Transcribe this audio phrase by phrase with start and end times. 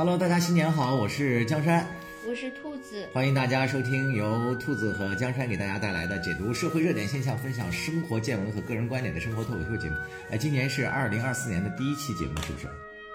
[0.00, 1.86] Hello，大家新年好，我是江山，
[2.26, 9.96] 我是兔子，欢迎大家收听由兔子和江山给大家带来的解读社会热点现象、分享生活见闻和个人观点的生活脱口秀节目。
[10.30, 12.66] 哎，今年是二零二四年的第一期节目，是不是？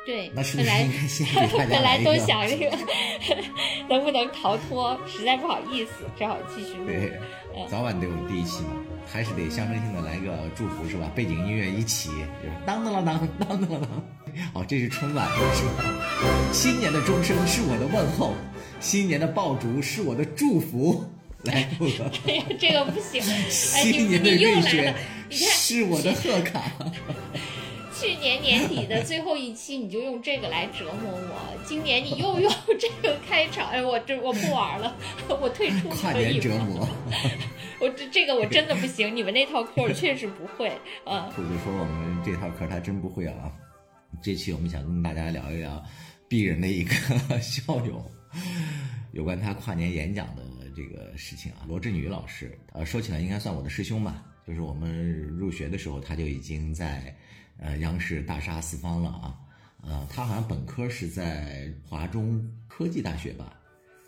[0.05, 2.77] 对，那是不是应该先给大家 本来都想这个
[3.89, 6.85] 能不能逃脱，实在不好意思，只好继续录。
[6.85, 7.19] 对，
[7.67, 8.73] 早晚得有第一期嘛，
[9.11, 11.11] 还是得象征性的来个祝福是吧？
[11.15, 12.11] 背景音乐一起，
[12.43, 13.89] 就是当当啷当，当当啷当。
[14.53, 15.83] 哦，这是春晚是吧？
[16.51, 18.33] 新年的钟声是我的问候，
[18.79, 21.03] 新年的爆竹是我的祝福。
[21.43, 21.69] 来，
[22.59, 23.43] 这个不行， 哎，
[23.83, 24.95] 你新年的你又来了，
[25.29, 26.63] 你看是我的贺卡。
[27.93, 34.93] 去年年底的最后一期你就用这个来折磨我，今年你又用这个开场，哎，我这我不玩了，
[35.29, 36.87] 我退出跨可以折磨。
[37.79, 40.71] 我这这个我真的不行，你们那套课我确实不会，
[41.05, 41.31] 嗯。
[41.35, 43.33] 兔子说我们这套课他真不会啊。
[44.21, 45.83] 这期我们想跟大家聊一聊
[46.29, 46.93] 鄙人的一个
[47.41, 48.03] 校友，
[49.11, 50.43] 有关他跨年演讲的
[50.75, 51.65] 这个事情啊。
[51.67, 57.15] 罗振宇老师，呃，说起来应该算我的师兄吧，就是我们入学的时候他就已经在
[57.57, 59.35] 呃央视大杀四方了啊。
[59.81, 63.53] 呃，他好像本科是在华中科技大学吧，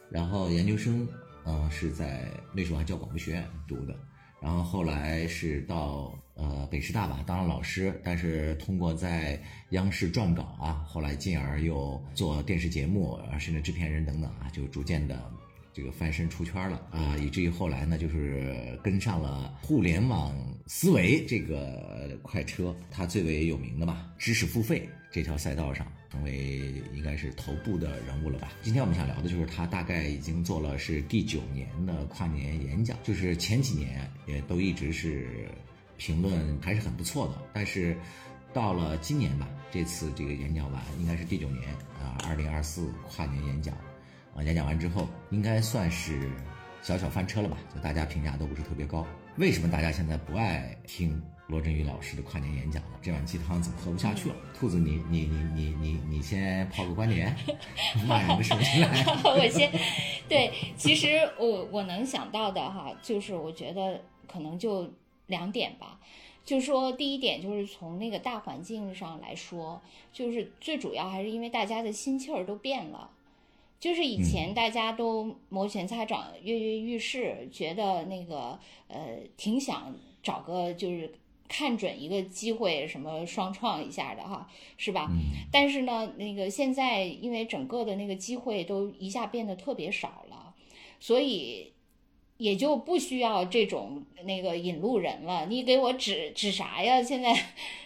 [0.09, 1.07] 然后研究生
[1.43, 3.95] 呃是在那时候还叫广播学院读的。
[4.41, 15.29] 然后后来是到呃北师大吧当了老师，但是通过在央视撰稿啊，后来进而又做电视节目，甚至制片人等等啊，就逐渐的
[15.73, 20.33] 这个翻身出圈了啊，以至于后来呢，就是跟上了互联网
[20.67, 25.85] 思维这个快车，他最为有名的嘛，知识付费这条赛道上。
[26.09, 28.53] 成为应该是头部的人物了吧？
[28.61, 35.49] 今天我们想聊的就是他大概已经做了是第九年的跨年演讲，就是前几年也都一直是
[35.97, 37.97] 评论还是很不错的，但是
[38.53, 41.69] 到了今年吧，这次这个演讲完应该是第九年
[42.01, 43.75] 啊，二零二四跨年演讲
[44.35, 46.31] 啊，演讲完之后应该算是
[46.81, 47.57] 小小翻车了吧？
[47.73, 49.05] 就大家评价都不是特别高。
[49.37, 52.89] 为什么大家现在不爱听罗振宇老师的跨年演讲了？
[53.03, 54.35] 这碗鸡汤怎么喝不下去了？
[54.57, 57.35] 兔子你，你你你你你先抛个观点，
[58.07, 59.05] 骂人的时候先来。
[59.23, 59.71] 我先，
[60.27, 64.91] 对，其实我我能想到的哈，就是我觉得可能就
[65.27, 65.99] 两点吧。
[66.43, 73.11] 就说第一点就是从那个大环境上来说，就是最主要还是因为大家的心气儿都变了。
[73.79, 78.57] 就是以前大家都摩拳擦掌、跃跃欲试，觉得那个
[78.87, 79.93] 呃挺想
[80.23, 81.13] 找个就是
[81.47, 85.11] 看准一个机会，什么双创一下的哈，是吧？
[85.51, 90.55] 但是呢，那个现在因为整个的那个机会都一下变得特别少了，
[90.99, 91.71] 所以
[92.37, 95.45] 也就不需要这种那个引路人了。
[95.47, 97.01] 你给我指指啥呀？
[97.01, 97.35] 现在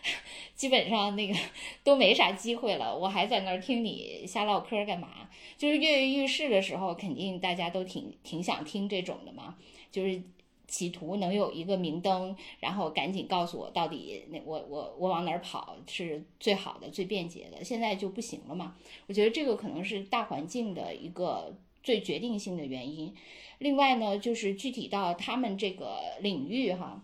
[0.55, 1.35] 基本上那个
[1.83, 5.29] 都没啥机会了，我还在那儿听你瞎唠嗑干嘛？
[5.57, 9.57] 就是跃跃欲试的时候，肯定大家都挺挺想听这种的嘛，
[9.91, 10.21] 就是
[10.67, 17.63] 企图能有一个明灯，然后赶紧告诉我到底那我我我往哪儿跑是最好的、最便捷的。
[17.63, 18.75] 现在就不行了嘛，
[19.07, 23.13] 我觉得这个可能是大环境的一个最决定性的原因。
[23.61, 27.03] 另外呢，就是具体到他们这个领域哈。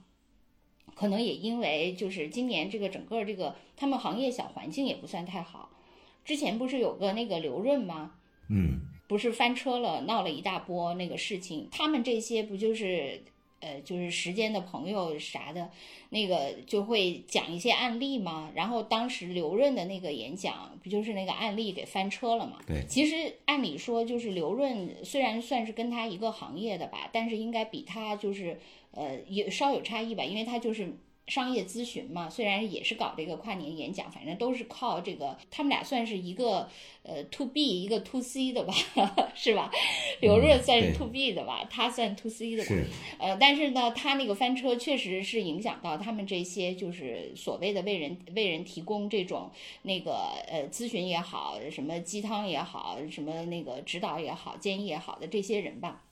[0.95, 5.69] 可能也因为就是今年这个整个这个他们行业小环境也不算太好，
[6.25, 8.15] 之前不是有个那个刘润吗？
[8.49, 13.23] 嗯，不是翻车了，闹了一大波那个事情，他们这些不就是
[13.59, 15.69] 呃就是时间的朋友啥的，
[16.09, 18.51] 那个就会讲一些案例嘛？
[18.55, 22.59] 然后当时刘润的那个演讲不就是那个案例给翻车了嘛？
[22.67, 28.59] 对，其实按理说就是刘润虽然算是跟他一个行业的吧，但是应该比他就是
[28.91, 30.97] 呃也稍有差异吧，因为他就是。
[31.27, 36.69] 商业咨询嘛，虽然也是搞这个跨年演讲，反正都是靠这个，他们俩算是一个
[37.03, 38.73] 呃 to B 一个 to C 的吧，
[39.35, 39.69] 是吧？
[40.21, 42.71] 刘润算是 to B 的吧，他算 to C 的吧。
[43.19, 49.51] 呃，但是呢，他那个翻车确实是影响到他们这些就是所谓的为人为人提供这种
[49.81, 50.13] 那个
[50.47, 56.03] 呃咨询也好，什么鸡汤也好，什么那个指导也好，建议也好的这些人吧。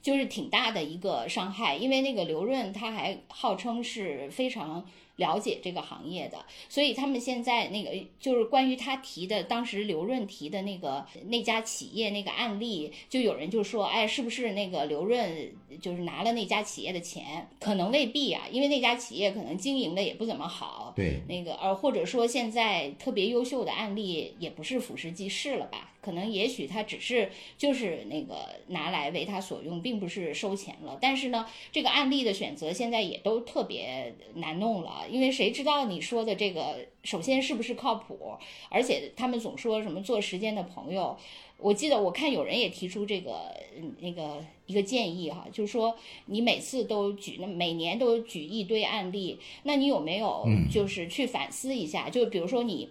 [0.00, 4.86] 就是挺大的一个伤害，因为那个刘润他还号称是非常
[5.16, 7.90] 了解这个行业的，所以他们现在那个
[8.20, 15.52] 就是关于他提的，当时刘润提的那个那家企业那个案例，就有人就说，哎，是不是那个刘润
[15.82, 17.48] 就是拿了那家企业的钱？
[17.58, 25.90] 可能未必啊，因为那家企业可能经营的也不怎么好，对，那个呃或者说现在特别优秀的案例也不是俯拾即是了吧？
[26.08, 28.34] 可可能也许他只是就是那个
[28.68, 30.96] 拿来为他所用，并不是收钱了。
[31.00, 38.32] 但是呢，这个案例的选择现在也都特别难弄了，因为谁知道你说的这个首先是不是靠谱？
[38.70, 41.16] 而且他们总说什么做时间的朋友。
[41.58, 43.54] 我记得我看有人也提出这个
[44.00, 45.94] 那个一个建议哈，就是说
[46.24, 52.08] 你每次都举，那每年都举一堆案例，那你有没有就是去反思一下？
[52.08, 52.88] 就比如说你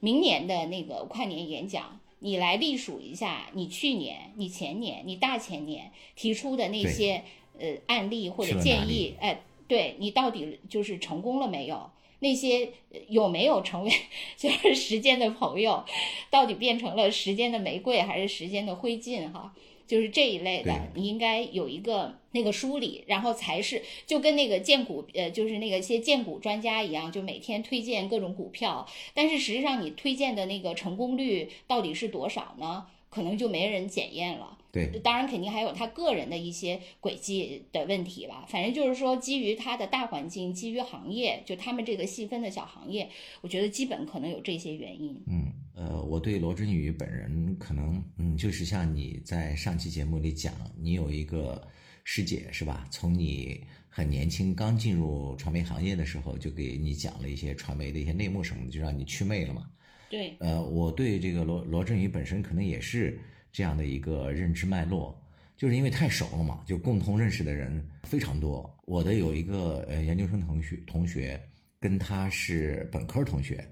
[0.00, 7.22] 明年的那个跨年演讲，你来历数一下你去年、你前年、你大前年提出的那些
[7.58, 11.90] 呃案例或者建议，哎，对你到底就是成功了没有？
[12.20, 12.72] 那些
[13.08, 13.92] 有没有成为
[14.36, 15.84] 就是时间的朋友，
[16.30, 19.30] 到底变成了时间的玫瑰还是时间的灰烬？
[19.30, 19.54] 哈，
[19.88, 32.86] 就是这一类的，你应该有一个那个梳理，然后才是就跟那个荐股呃，就是那个些荐股专家一样，就每天推荐各种股票，但是实际上你推荐的那个成功率到底是多少呢？
[33.08, 34.57] 可能就没人检验了。
[34.70, 38.44] 对，当然肯定还有他个人的一些轨迹的问题吧。
[38.46, 43.08] 反正就是说，基于他的大环境，基于行业，就他们这个细分的小行业，
[43.40, 45.18] 我觉得基本可能有这些原因。
[45.26, 51.66] 嗯，呃，我对罗振宇本人可能，嗯，就是像你在上期节目里讲，你有一个
[52.04, 52.86] 师姐是吧？
[52.90, 59.66] 从你很年轻刚进入传媒行业的时候，就给你讲了一些传媒的一些内幕什么的，就让你祛魅了嘛。
[60.10, 60.36] 对。
[60.40, 63.18] 呃，我对这个罗罗振宇本身可能也是。
[63.52, 65.16] 这样的一个认知脉络，
[65.56, 68.78] 就是因为太熟了嘛，就共同认识的人非常多。
[68.84, 71.40] 我的有一个呃研究生同学，同学
[71.80, 73.66] 跟他是本科同学，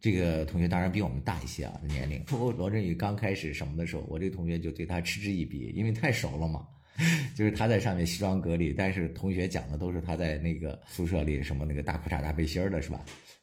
[0.00, 2.22] 这个同学当然比我们大一些啊，年龄。
[2.26, 6.66] 不过罗振宇刚开始什么的时候，我这个同学就对他嗤之以鼻，因为太熟了嘛。
[7.34, 13.02] 就是他在上面西装革履，但是同学讲的都是他在那个宿舍里什么那个大裤衩大背心的是吧？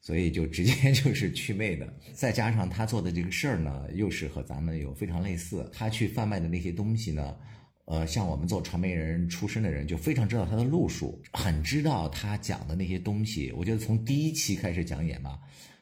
[0.09, 1.87] 所以就直接 就是祛魅的。
[2.13, 5.69] 再加上他做的这个事儿呢，又是和咱们有非常类似。
[5.71, 7.37] 他去贩卖的那些东西呢，
[7.85, 13.51] 呃，像我们做传媒人出身的人就非常知道他的路数，很知道他讲的那些东西。
[13.51, 15.39] 我觉得从第一期开始讲演吧，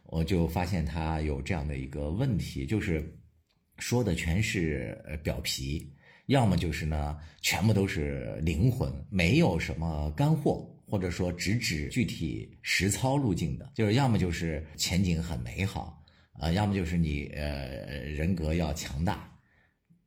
[0.07, 3.01] 我就发现他有这样的一个问题，就是
[3.79, 5.89] 说的全是呃表皮。
[6.25, 16.01] 要么就是呢，全部都是灵魂，没有什么干货，或者说直指具体实操路径的，就是要么就是前景很美好，
[16.39, 17.67] 呃，要么就是你呃
[18.05, 19.29] 人格要强大，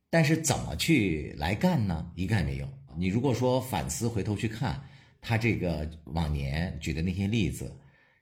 [0.08, 2.10] 但是怎么去来干呢？
[2.16, 2.68] 一概没有。
[2.96, 4.82] 你如果说反思回头去看，
[5.20, 7.70] 他这个往年举的那些例子。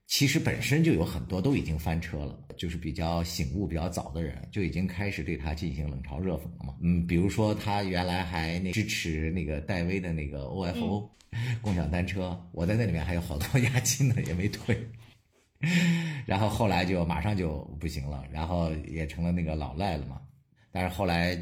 [0.09, 6.75] 其实本身就有很多都已经翻车了，就是比较醒悟比较早的人就已经开始对他进行冷嘲热讽了嘛。
[6.81, 11.07] 嗯，比如说他原来还那支持那个戴威的那个 OFO
[11.61, 14.77] 共享单车，我在那里面还有好多 押金呢，也没退。
[16.25, 20.23] 然后后来就马上就不行了，然后也成了那个老赖了嘛。
[20.73, 21.37] 但是后来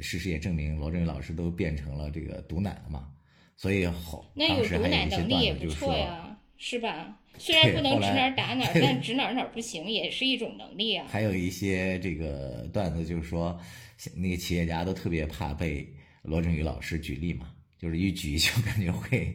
[0.00, 3.08] 事实也证明，罗振宇老师都变成了这个毒奶了嘛。
[3.54, 5.94] 所以后当时还有一些段子就说，
[6.64, 7.18] 是吧？
[7.38, 11.04] 虽然不能指哪儿打哪儿，但指哪儿哪儿不行也是一种能力啊。
[11.10, 13.58] 还有一些这个段子，就是说，
[14.14, 15.84] 那个企业家都特别怕被
[16.22, 17.50] 罗振宇老师举例嘛，
[17.80, 19.34] 就是一举就感觉会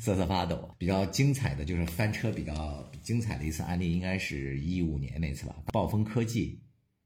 [0.00, 0.74] 瑟瑟发抖。
[0.78, 6.58] 比较精彩的就是翻车比较精彩的一次案例，应该是一五年那次吧，暴风科技。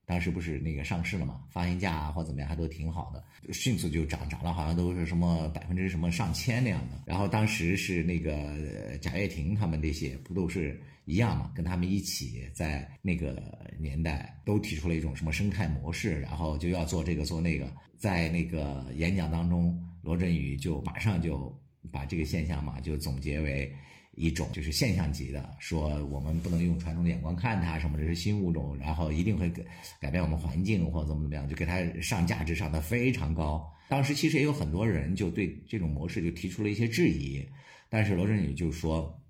[0.07, 7.03] 当时不是那个上市了嘛，发行价啊或怎么样还都挺好的，迅速就涨涨了，好像都是什么百分之什么上千那样的。
[7.05, 13.43] 然后当时是那个贾跃亭他们这些不都是一样嘛，跟他们一起在那个
[13.81, 17.69] 年代都提出了一种什么生态模式，然后就要做这个做那个。
[17.99, 21.53] 在那个演讲当中，罗振宇就马上就
[21.91, 23.75] 把这个现象嘛就总结为。
[24.17, 29.63] 一种就是现象级的，说我们不能用传统的眼光看它，什么这是新物种，然后一定会改
[30.01, 33.71] 改变我们环境或怎么怎么样，就给它上价值上的非常高。
[33.89, 37.47] 当时其实也有很多人就对这种模式就提出了一些质疑，
[37.89, 39.23] 但是罗振宇就说，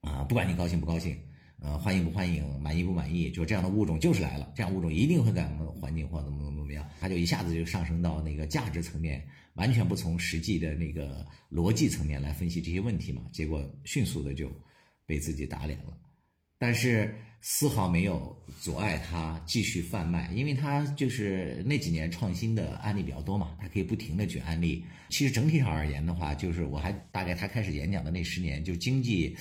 [0.00, 1.18] 啊，不管你高兴不高兴，
[1.60, 9.22] 呃，欢迎不欢迎，满意不满意，就这样的物种就是来了，这样物种一定会改变环境或怎么怎么怎么样，他就一下子就上升到那个价值层面。
[9.54, 14.50] 完全不从实际的那个逻辑层面来分析这些问题嘛，结果迅速的就
[15.06, 15.96] 被自己打脸了，
[16.58, 24.84] 但是丝毫没有阻碍他继续贩卖，因为他就是那几年创新的案例比较多嘛，他可以不停的举案例。
[25.10, 29.36] 其实整体上而言的话，就是我还大概他开始演讲的那十年，就经济，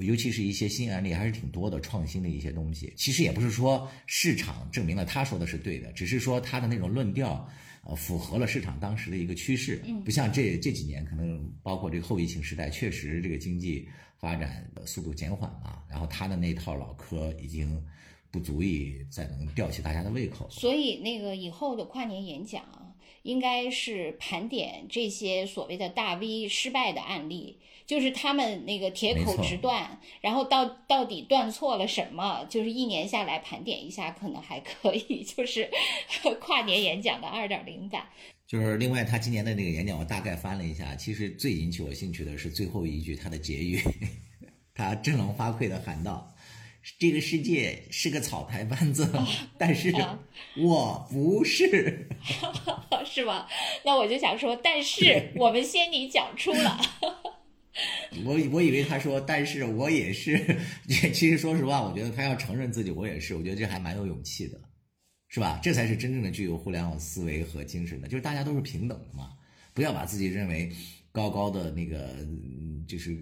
[0.00, 2.92] 尤其是一些新案例还是挺多的，创新的一些东西。
[2.96, 7.50] 其实也不是说市场证明了他说的是对的，只是说他的那种论调。
[7.88, 13.88] 呃，符合了市场当时的一个趋势，不像这这几年，可能包括这个后疫情时代，确实这个经济
[14.18, 17.80] 发展的速度减缓了，然后他的那套老科已经
[18.30, 20.48] 不足以再能吊起大家的胃口。
[20.50, 35.70] 所以那个以后的跨年演讲啊，应该是盘点这些所谓的大 V 失败的案例，就是他们那个铁口直断，然后到到底断错了什么，就是一年下来盘点一下，可能还可以，就是
[36.40, 38.04] 跨年演讲的二点零版。
[38.46, 43.80] 就是另外，他今年的那个演讲，我大概翻了一下，其实最引起我兴趣的是最后一句他的结语，
[44.74, 46.32] 他振聋发聩的喊道
[46.98, 49.12] ：“这个世界是个草台班子，
[49.58, 49.92] 但是
[50.56, 52.08] 我不是，
[53.04, 53.48] 是吧？
[53.84, 56.80] 那我就想说，但是我们仙女讲出了。
[58.24, 60.38] 我我以为他说，但是我也是。
[60.88, 64.60] 其实说实话，我觉得他要承认自己我也是，我觉得这还蛮有勇气的。”
[65.28, 65.58] 是吧？
[65.60, 69.30] 这才是真正的具有互联网思维和精神的，就是大家都是平等的嘛，
[69.74, 70.70] 不要把自己认为
[71.10, 72.16] 高高的那个，
[72.86, 73.12] 就是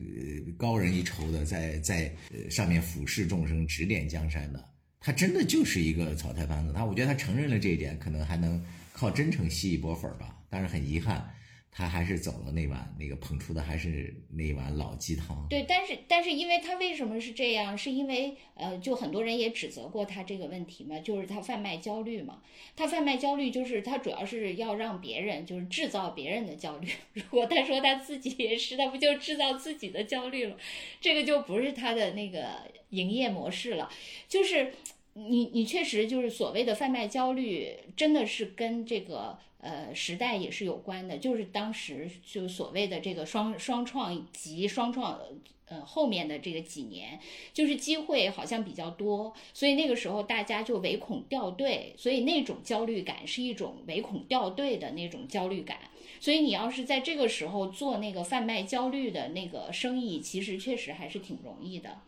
[0.59, 2.15] 高人一筹的，在在
[2.51, 4.63] 上面俯视众生、指点江山的。
[5.01, 6.73] 他真的就是一个草台班子。
[6.75, 10.37] 他我觉得他承认了这一点，可能还能靠真诚吸一波粉吧。
[10.51, 11.34] 但是很遗憾。
[11.77, 15.45] 他还是走了那碗那个捧出的还是那碗老鸡汤。
[15.51, 17.77] 对，但是但是因为他为什么是这样？
[17.77, 22.41] 是因为呃，就很多人也指责过他这个问题嘛，就是他贩卖焦虑嘛。
[22.77, 26.89] 他贩卖焦虑就是他主要是要让别人就是制造别人的焦虑。
[27.15, 30.57] 如果他说他自己也是，他不就制造自己的焦虑了？
[31.01, 33.91] 这个就不是他的那个营业模式了。
[34.29, 34.73] 就是
[35.15, 39.39] 你你确实就是所谓的贩卖焦虑，真的是跟这个。
[39.65, 45.19] 呃，时代也是有关的，就是当时就所谓的这个双双创及双创，
[45.65, 47.19] 呃，后面的这个几年，
[47.55, 55.79] 就是机会好像比较多，所以那个时候大家就唯恐掉队，所以那种焦虑感是一种唯恐掉队的那种焦虑感，
[56.21, 62.01] 所以你要是在这个时候做那个贩卖焦虑的那个生意，其实确实还是挺容易的，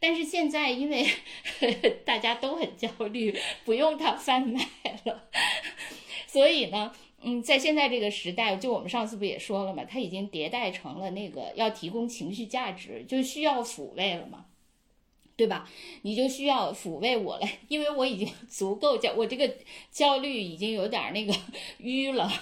[0.00, 1.06] 但是现在因为
[2.04, 4.66] 大家都很焦虑，不用他贩卖
[5.04, 5.28] 了。
[6.26, 6.92] 所以呢，
[7.22, 14.46] 嗯，在现在这个时代，就我们上次不也说了嘛，它已经迭代成了那个要提供情绪价值，就需要抚慰了嘛，
[15.36, 15.68] 对吧？
[16.02, 19.56] 你就需要抚慰我了，因为我已经足够焦，我这个
[19.90, 21.34] 焦虑已经有点那个
[21.82, 22.32] 淤了。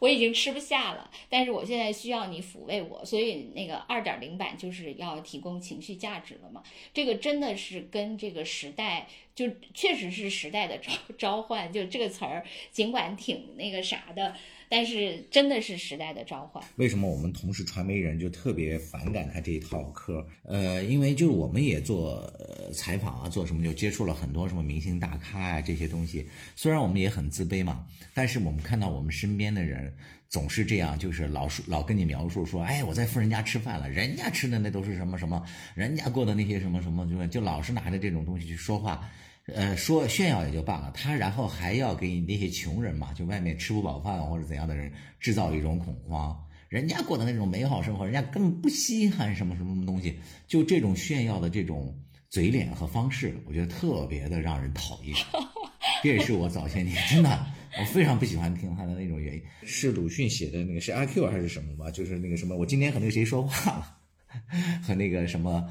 [0.00, 6.62] 我已经吃不下了，但是我现在需要你抚慰我，所以那个二点零版就是要提供情绪价值了嘛？
[6.94, 14.34] 这个真的是跟这个时代，就确实是时代的 召召唤，就这个词儿，尽管挺那个啥的。
[14.68, 16.62] 但是真的是时代的召唤。
[16.76, 20.26] 为什么我们同时传媒人就特别反感他这一套嗑？
[20.44, 22.32] 呃，因为就是我们也做
[22.72, 26.28] 采访啊，做什么就接触了很多什么明星大咖啊这些东西。
[26.54, 29.94] 虽然我们也很自卑嘛，但是我们看到我们身边的人
[30.28, 35.42] 总是这样，就是老说老跟你描述说，哎，我在富人家吃饭了，人家吃的那都是什么什么，
[35.74, 39.08] 人家过的那些什么什么，就就老是拿着这种东西去说话。
[39.54, 46.38] 呃，说炫耀也就罢了，他然后还要给你那些穷人嘛，就外面吃不饱饭或者怎样的人制造一种恐慌。
[46.68, 50.18] 人家过的那种美好生活，人家根本不稀罕什么什么东西。
[50.46, 55.16] 就这种炫耀的这种嘴脸和方式，我觉得特别的让人讨厌。
[56.04, 57.46] 这也是我早些年真的
[57.80, 59.42] 我非常不喜欢听他的那种原因。
[59.64, 61.90] 是鲁迅写的那个是阿 Q 还是什么吧？
[61.90, 63.96] 就是那个什么，我今天和那个谁说话了，
[64.86, 65.66] 和那个什么。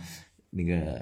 [0.57, 0.99] 那个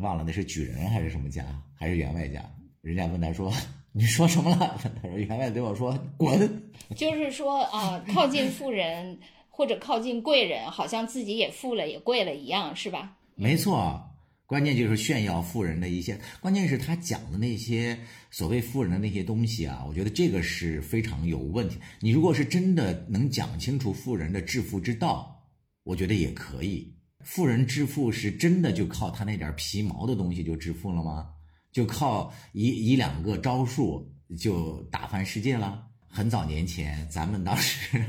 [0.00, 1.42] 忘了那是举人还是什么家
[1.74, 2.44] 还是员外家？
[2.82, 3.50] 人家问他说
[3.92, 6.62] ：“你说什么了？”他说：“员外对我说滚。”
[6.96, 13.16] 就是说啊，靠近富人或者靠近贵人，好像自己也富了也贵了一样，是吧？
[13.34, 14.02] 没错，
[14.46, 17.98] 关键就是炫耀富人的一些，关键是他讲的那些
[18.30, 21.78] 所谓富人的那些东西啊，我觉得这个是非常有问题。
[22.00, 25.42] 你如果是真的能讲清楚富人的致富之道，
[25.84, 26.92] 我觉得也可以。
[27.22, 31.28] 富人致富是真的就靠他那点皮毛的东西就致富了吗？
[31.72, 35.86] 就靠一一两个招数就打翻世界了？
[36.08, 38.04] 很早年前，咱们当时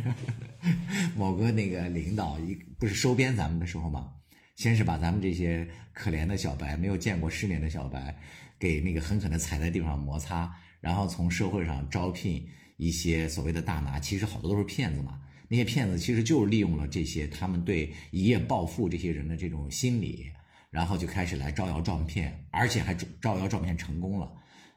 [1.15, 4.11] 某个那个领导一不是收编咱们的时候吗？
[4.55, 8.17] 先是把咱们这些可怜的小白，没有见过世面的小白，
[8.57, 12.43] 给那个狠狠的踩在地上摩擦，然后从社会上招聘
[12.77, 15.19] 一些所谓的大拿，其实好多都是骗子嘛。
[15.51, 20.31] 那些骗子其实就是利用了这些他们对一夜暴富这些人的这种心理，
[20.69, 24.31] 然后就开始来招摇撞骗，而且还招摇撞骗成功了。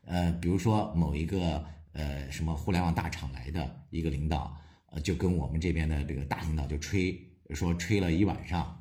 [0.05, 4.53] 呃，比如说某一个呃什么互联网大厂来的一个领导，
[4.87, 7.17] 呃，就跟我们这边的这个大领导就吹
[7.51, 8.77] 说吹了一晚上，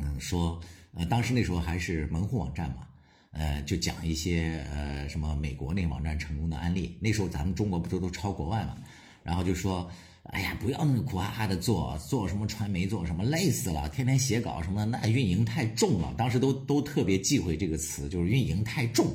[0.00, 0.60] 嗯，说
[0.94, 2.88] 呃当时那时候还是门户网站嘛，
[3.30, 8.76] 呃，就讲一些呃什么美国那网站成功的案例，那时候咱们中国不都都抄国外嘛，
[9.22, 9.88] 然后就说。
[10.32, 16.14] 哎呀，不要那么苦哈哈的做，做什么传媒，做什么累死了，天天写稿什么，那运营太重了。
[16.16, 19.06] 当时都都特别忌讳这个词，就是运营太重，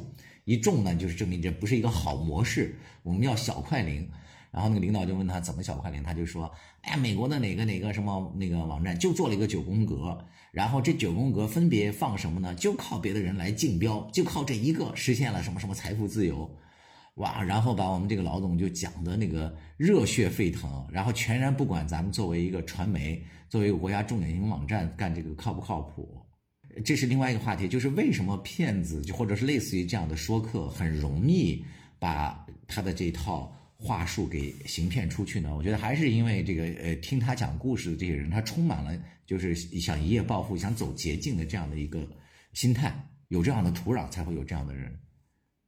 [0.45, 2.77] 一重呢，就是证明这不是一个好模式。
[3.01, 4.07] 我们要小快灵。
[4.51, 10.17] 然后那个领导就问他怎么小快灵，他就说，哎，美国的哪个哪个什么那个网站就做了一个九宫格，
[10.51, 12.53] 然后这九宫格分别放什么呢？
[12.53, 16.49] 就靠别的人来竞标，就靠这一个实现了什么什么财富自由。
[17.17, 23.19] 哇，然后把我们这个老总就讲的那个热血沸腾，然后全然不管咱们作为一个传媒，
[23.49, 26.21] 作为一个国家重点型网站干这个靠不靠谱，
[26.85, 31.65] 这是另外一个话题，就是为什么骗子就或者是类似于这样的说客很容易
[31.97, 35.55] 把他的这套话术给行骗出去呢？
[35.55, 38.95] 我觉得还是因为这个呃，听他讲故事的这些人，他充满了
[39.25, 42.07] 就是想一夜暴富、想走捷径的这样的一个
[42.53, 42.93] 心态，
[43.29, 44.95] 有这样的土壤，才会有这样的人。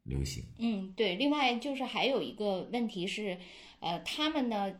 [0.09, 1.15] 流行，嗯，对。
[1.15, 3.37] 另外就是还有一个问题是，
[3.79, 4.73] 呃，他们呢，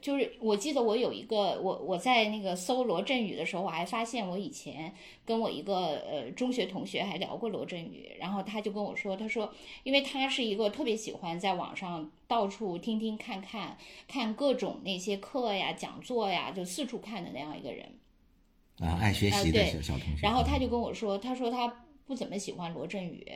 [0.00, 4.92] 就是我记得我有一个，我我在那个搜罗振宇的时候，我还发现我以前
[5.24, 9.50] 跟我一个呃中学同学还聊过罗振宇，然后他就跟我说，他说，
[9.82, 17.94] 因为他是一个特别喜欢在网上到处听听看看看各种那些课呀、讲座呀，就四处看的那样一个人，
[18.80, 20.20] 啊，爱学习的小小同学。
[20.22, 21.66] 然后他就跟我说，他说他
[22.04, 23.26] 不怎么喜欢罗振宇。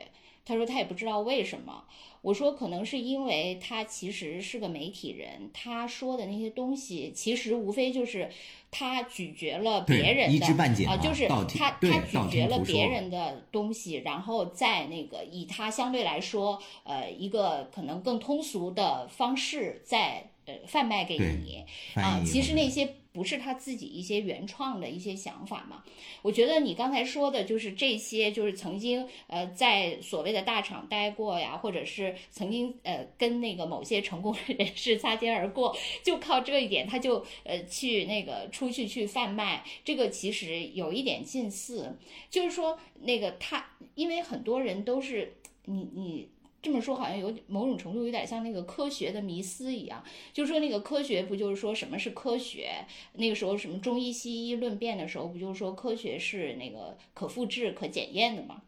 [0.49, 1.83] 他说他也不知道为什么。
[2.21, 8.29] 我说可能是因为他其实是个媒体人，他说的那些东西其实无非就是
[8.69, 10.45] 他咀嚼了别人的
[10.89, 21.63] 啊，就是他他咀嚼了别人的东西，然后再那个以他相对来说呃一个可能更通俗的方式再呃贩卖给你
[21.93, 22.21] 啊。
[22.25, 22.95] 其实那些。
[23.19, 25.83] 不是他自己一些原创的一些想法嘛？
[26.21, 41.97] 我觉得你刚才说的就是这些，就是曾经呃在所谓的大厂待过呀，或者是曾经呃跟那个某些成功人士擦肩而过，就靠这一点他就呃去那个出去去贩卖，这个其实有一点近似，
[42.29, 45.35] 就是说那个他因为很多人都是
[45.65, 46.29] 你你。
[46.61, 52.85] 这么说好像有某种程度有点像那个科学的迷思一样，就是说那个科学不就是说什么是科学？
[53.13, 58.61] 那个时候什么中医西医论辩的时候，不就是说科学是那个可复制、可检验的吗？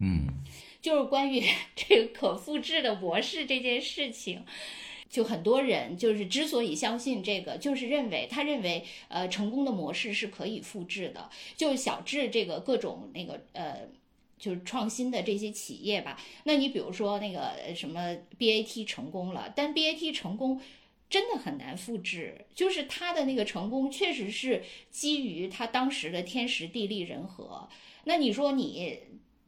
[0.00, 0.26] 嗯，
[0.82, 1.42] 就是关于
[1.76, 4.44] 这个可复制的模式这件事情，
[5.08, 13.88] 就很多人就是之所以相信这个，就是认为他认为呃成功的模式是可以复制的，就小智这个各种那个呃。
[14.38, 20.60] 就是创新的这些企业吧，那你比如说那个什么 BAT 成功了，但 BAT 成功
[21.10, 27.68] 真的很难复制，就是他的那个成功确实是基于他当时的天时地利人和。
[28.04, 28.98] 那你说你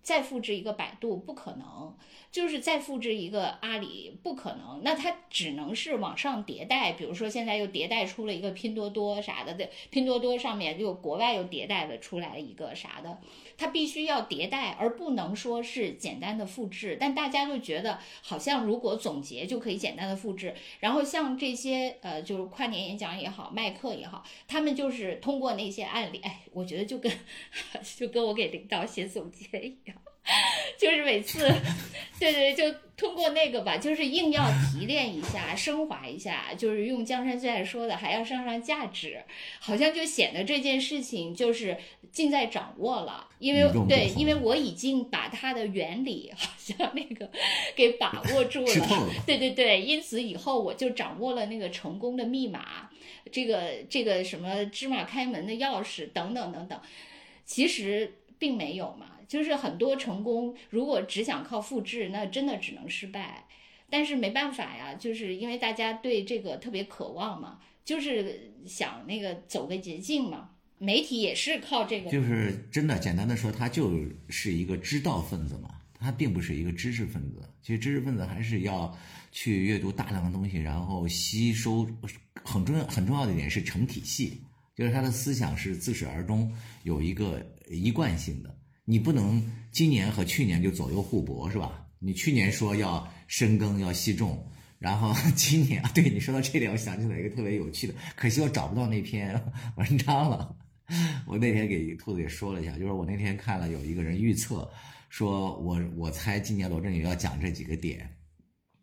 [0.03, 1.95] 再复制一个百度不可能，
[2.31, 6.93] 就是再复制一个阿里不可能，那它只能是往上迭代。
[6.93, 13.19] 比如说现在又迭代出了一个拼多多啥的，的拼多多上面又国外又迭代了出来一个啥的。
[13.59, 16.97] 它必须要迭代，而不能说是简单的复制。
[16.99, 20.55] 但大家就觉得，好像如果总结就可以简单的复制。
[20.79, 27.13] 然后像这些呃，就是跨年演讲也好，麦克也好，他们就是通过那些案例，哎，我觉得就跟
[27.99, 29.97] 就跟我给领导写总结一样。
[30.79, 31.39] 就是每次，
[32.19, 39.23] 对对，就通过那个吧，就是硬要提炼一下、升华一下，就是用江山最爱说的，还要上上价值，
[39.59, 41.77] 好像就显得这件事情就是
[42.13, 43.27] 尽在掌握了。
[43.39, 47.31] 因为对，因为我已经把它的原理 好像那个
[47.75, 49.11] 给把握住了。
[49.27, 52.91] 对对对，因此以后我就掌握了那个成功的密码，
[53.33, 56.79] 这个这个什么芝麻开门的钥匙等等等等，
[57.45, 59.07] 其实并没有嘛。
[59.31, 63.47] 就是很多成功，如果只想靠复制，那真的只能失败。
[63.89, 70.51] 但是没办法呀，就是因为大家对这个特别渴望嘛，就是想那个走个捷径嘛。
[70.79, 72.11] 媒体也是靠这个。
[72.11, 77.41] 就是真的，简单的说，他就是一个知道分子嘛，他并不是一个知识分子。
[77.63, 78.93] 其实知识分子还是要
[79.31, 81.89] 去阅读大量的东西，然后吸收。
[82.43, 84.43] 很重要很重要的一点是成体系，
[84.75, 88.53] 就是他的思想是自始而终有一个一贯性的。
[88.91, 91.87] 你不能今年和去年就左右互搏，是吧？
[92.01, 94.45] 你去年说要深耕要细种，
[94.81, 99.41] 然后 今年啊，对你说到这点，我想起来一个特别有趣的，可惜我找不到那篇
[99.79, 100.57] 文章了。
[101.25, 104.69] 我那天给兔子也说了一下，就是我那天看了有一个人预测，
[105.09, 108.13] 说我我猜今年罗振宇要讲这几个点，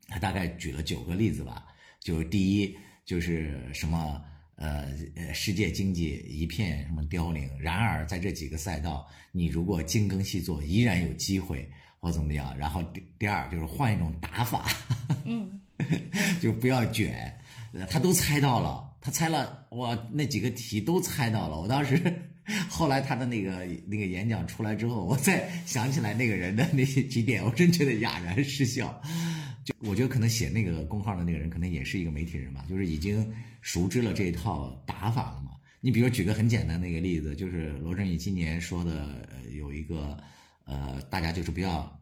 [0.08, 1.66] 他大概举了九个例子吧，
[2.00, 2.74] 就是第一
[3.06, 4.24] 就是什么。
[4.58, 12.58] 呃呃，世界经济一片什么凋零，然而在这几个赛道，你如果精耕细作，依然有机会或怎么样。
[12.58, 14.68] 然后第第二就是换一种打法，
[15.26, 15.62] 嗯，
[16.42, 17.40] 就不要卷，
[17.74, 21.60] 呃他都猜到了，他猜了我，那几个题都猜到了。
[21.60, 22.02] 我当时
[22.68, 29.00] 后来他的那个那个演讲出来之后，我再想起来那个人的那些几点，我真觉得哑然失笑。
[29.68, 35.52] 就我觉得可能写那个公号的那个人，可能也是一个媒体人吧，就是已经熟知了这套打法了嘛。
[35.82, 40.18] 你比如举个很简单的一个例子，就是罗振宇今年说的呃有一个
[40.64, 41.94] 呃，大家就是不要。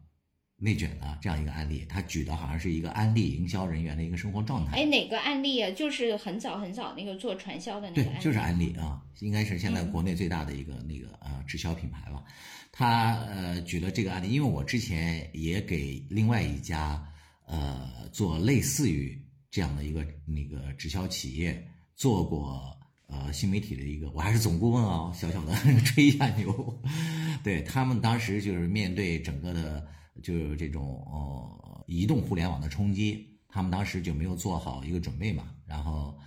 [0.58, 4.78] 内卷的这样一个案例，他举的好像是一个安利营销人员的一个生活状态。
[4.78, 5.70] 哎，哪个案例啊？
[5.72, 8.14] 就是很早很早那个做传销的那个案例。
[8.14, 12.24] 对，就是安利啊，应该是现在国内最大的一个那个呃直销品牌吧。
[12.72, 17.06] 他呃举了这个案例，因为我之前也给另外一家
[17.46, 26.82] 呃做类似于这样的一个那个直销企业做过呃新媒体的一个，我还是总顾问啊，小小的吹一下牛。
[27.42, 29.86] 对他们当时就是面对整个的。
[30.22, 36.18] 就是这种呃移动互联网的冲击，他们当时就没有做好一个准备嘛，然后，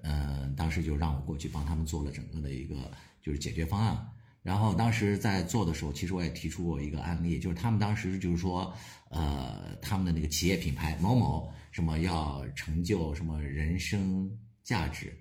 [0.00, 2.88] 呃，当时就让我过去帮他们做了整个的一个
[3.20, 4.08] 就是解决方案。
[4.42, 8.74] 然后当时在做的时候，其实我也提出过一个案例，就是他们当时就是说，
[9.10, 14.30] 呃，他们的那个企业品牌某某什么要成就什么人生
[14.62, 15.16] 价值，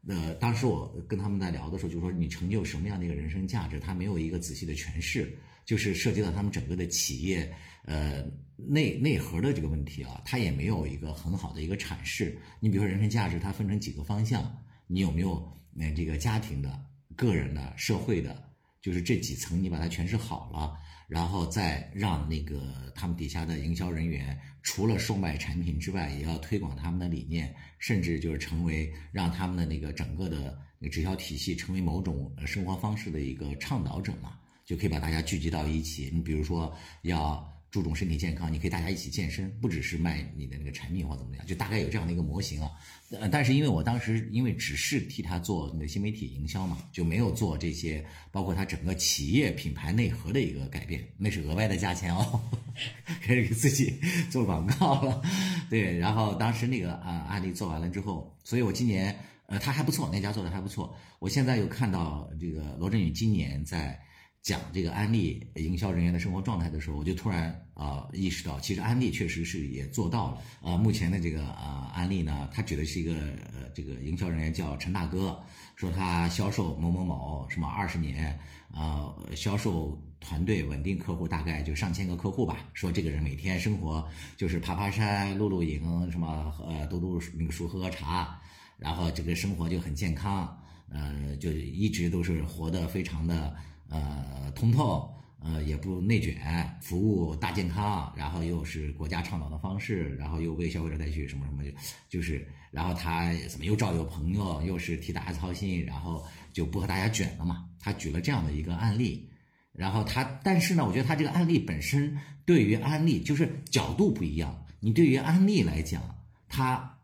[0.00, 5.36] 那当时我跟他们在聊的时候，就说你成就什么样的一个人生价值，他没有一个仔细的诠释。
[5.64, 7.52] 就是涉及到他们整个的企业，
[7.86, 8.24] 呃
[8.56, 12.40] 内内核的这个问题啊，他也没有一个很好的一个阐释。
[12.60, 16.80] 你比如说人生价值，它分成几个方向，你有没有那这个家庭的、
[17.16, 18.45] 个人的、社会的，
[18.86, 34.38] 就是这几层你把它诠释好了，然后再让那个他们底下的营销人员，除了售卖产品之外，也要推广他们的理念，甚至就是成为让他们的那个整个的那个直销体系成为某种生活方式的一个倡导者嘛。
[34.64, 36.08] 就可以把大家聚集到一起。
[36.14, 36.72] 你比如说
[37.02, 42.70] 要注重身体健康，你可以大家一起健身，不只是卖你的那个产品或怎么样，就大概有这样的一个模型啊。
[43.10, 52.40] 呃，但是因为我当时因为只是替他做那个新媒体营销嘛，就没有做这些，包括他整个企业品牌内核的一个改变，那是额外的价钱哦，
[53.20, 53.94] 开始给自己
[54.30, 55.22] 做广告了。
[55.68, 59.14] 对，然后当时那个啊案例做完了之后，所以我今年
[59.46, 60.96] 呃他还不错，那家做的还不错。
[61.18, 64.00] 我现在又看到这个罗振宇今年在。
[64.46, 70.76] 讲这个安利营销人员的生活状态的时候，我就突然啊意识到，其实安利确实是也做到了啊。
[70.76, 73.14] 目前的这个啊安利呢，他指的是一个
[73.52, 75.36] 呃这个营销人员叫陈大哥，
[75.74, 78.38] 说他销售某某某什么二十年
[78.72, 82.68] 啊，销售团队稳定客户大概就上千个客户吧。
[82.72, 88.40] 说这个人每天生活就是爬爬山、露露营，什么呃读读那个书、喝喝茶，
[88.78, 90.56] 然后这个生活就很健康，
[90.88, 93.52] 呃就一直都是活得非常的。
[93.88, 96.34] 呃，通透，呃，也不内卷，
[96.80, 101.70] 服务大健康，然后又是国家倡导的方式，然后又为消费者带去什么什么，就
[102.08, 107.68] 就是，然后他怎么又照有朋友，又是替大家操心，然后就不和大家卷了嘛。
[107.78, 109.30] 他举了这样的一个案例，
[109.72, 114.64] 然后他，但是呢，我觉得他这个案例本身对于安利就是角度不一样。
[114.80, 116.02] 你对于安利来讲，
[116.48, 116.98] 他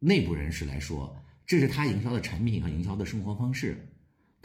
[0.00, 1.16] 内部人士来说，
[1.46, 3.93] 这是他营销的产品和营销的生活方式。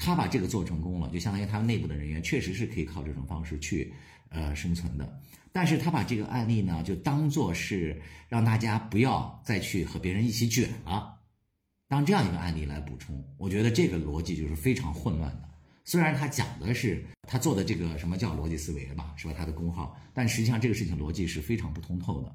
[0.01, 3.93] 他把这个做成功了，就相当于他们内部的人员确实是可以靠这种方式去，
[4.29, 5.21] 呃，生存的。
[5.51, 11.19] 但是他把这个案例呢，就当做是让大家不要再去和别人一起卷了，
[11.89, 13.21] 当这样一个案例来补充。
[13.37, 15.49] 我觉得这个逻辑就是非常混乱的。
[15.83, 19.33] 虽然他讲的是他做的这个什么叫逻辑思维吧，是吧？
[19.37, 22.33] 他的功号，但实际上这个事情逻辑是非常不通透的。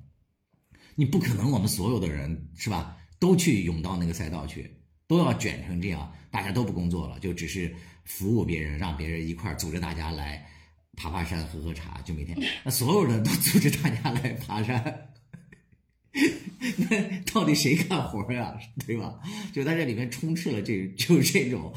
[0.94, 4.70] 你不可能我们所有的人是吧，都去涌到那个赛道去。
[5.14, 7.72] 都要卷成这样，大家都不工作了，就只是
[8.04, 10.44] 服务别人，让别人一块儿组织大家来
[10.96, 15.10] 爬爬山、喝喝茶，就每天那所有人都组织大家来爬山，
[16.10, 18.58] 那到底谁干活呀？
[18.84, 19.20] 对吧？
[19.52, 21.72] 就在这里面充斥了这，就是这种，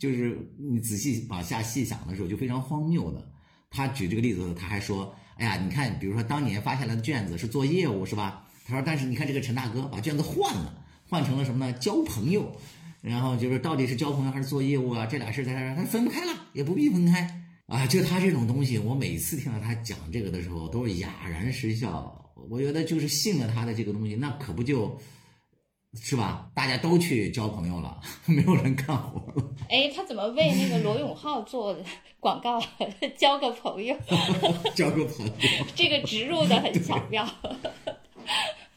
[0.00, 3.30] 就是你仔细往下细想的时候，就非常荒谬的。
[3.70, 10.78] 他举这个例子，他还说：“哎呀，你看，比如说当年发下来的卷子是做业务，是吧？”他说：“但是你看这个陈大哥把卷子换了。”
[11.10, 11.72] 换成了什么呢？
[11.72, 12.56] 交朋友，
[13.02, 15.06] 然后就是到底是交朋友还是做业务啊？
[15.06, 17.86] 这俩事在这他分不开了，也不必分开啊！
[17.86, 22.16] 就他这种东西，我每次听到他讲这个的时候，都是哑然失笑。
[22.48, 24.98] 我觉得就是信了他的这个东西，那可不就
[25.94, 26.50] 是吧？
[26.54, 29.54] 大家都去交朋友了，没有人干活了。
[29.68, 31.76] 哎，他怎么为那个罗永浩做
[32.18, 32.60] 广告？
[33.16, 33.96] 交个朋友，
[34.74, 35.32] 交个朋友，
[35.74, 37.26] 这个植入的很巧妙。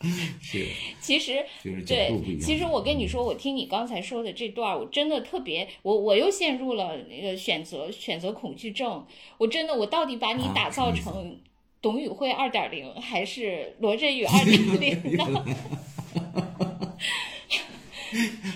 [0.41, 0.67] 是，
[0.99, 1.45] 其实
[1.87, 9.05] 对，其实我跟你说，我听你刚才说的这段，我真的特别，我我又陷入了那个选择选择恐惧症。
[9.37, 11.39] 我真的，我到底把你打造成
[11.81, 15.45] 董宇辉二点零，还是罗振宇 二点零 呢？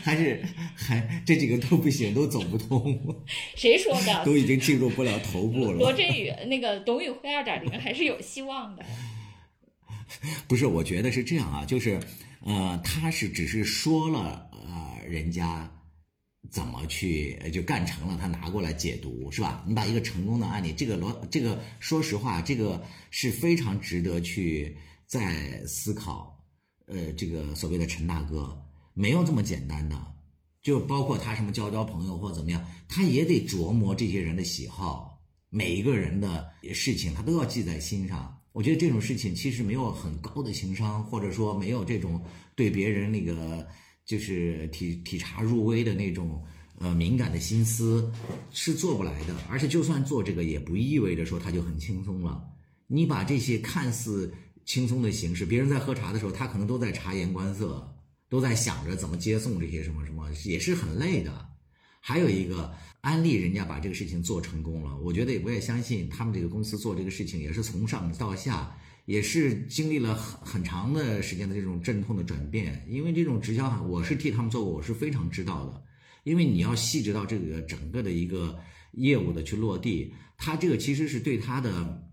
[0.04, 0.44] 还是
[0.76, 3.00] 还这几个都不行，都走不通，
[3.56, 4.24] 谁说的？
[4.26, 5.74] 都已经进入不了头部了。
[5.74, 8.86] 罗振宇那个董宇辉二点零还是有希望的。
[10.48, 12.00] 不是，我觉得是这样啊，就是
[12.42, 15.70] 呃，他是只是说了呃，人家
[16.50, 19.64] 怎么去就干成了，他拿过来解读是吧？
[19.68, 26.34] 你把一个成功的案例，这个罗这个说实话，这个是非常值得去再思考。
[26.86, 28.58] 呃，这个所谓的陈大哥
[28.94, 30.02] 没有这么简单的，
[30.62, 38.37] 就包括他什么交交朋友或怎么样，他也得琢磨这些人的喜好，每一个人的事情他都要记在心上。
[38.58, 42.20] 我觉得这种事情其实没有很高的情商，或者说没有这种
[42.56, 43.64] 对别人那个
[44.04, 46.44] 就是体体察入微的那种
[46.80, 48.12] 呃敏感的心思
[48.50, 49.36] 是做不来的。
[49.48, 52.44] 而且就算做这个，也不意味着说他就很轻松了。
[52.88, 54.34] 你把这些看似。
[54.66, 57.96] 轻松的形式，别人在喝茶的时候，他可能都在察言观色，
[58.28, 61.48] 都在想着怎么接送这些什么什么，也是很累的。
[62.02, 62.76] 还有一个
[63.08, 72.86] 安利人家把这个事情做成功了，我觉得我也相信他们这个公司做这个事情也是从上到下，也是经历了很很长的时间的这种阵痛的转变。
[72.90, 75.82] 因为这种直销，我是替他们做过，我是非常知道的。
[76.26, 78.60] 因为你要细致到这个整个的一个
[78.92, 82.04] 业务的去落地，它这个其实是对它的。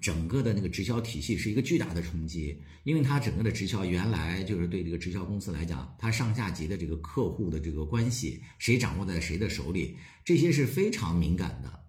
[0.00, 11.84] 整个的那个直销体系是一个巨大的冲击，因为它整个的直销原来就是对这个直销公司来讲，它上下级的这个客户的这个关系，谁掌握在谁的手里，这些是非常敏感的，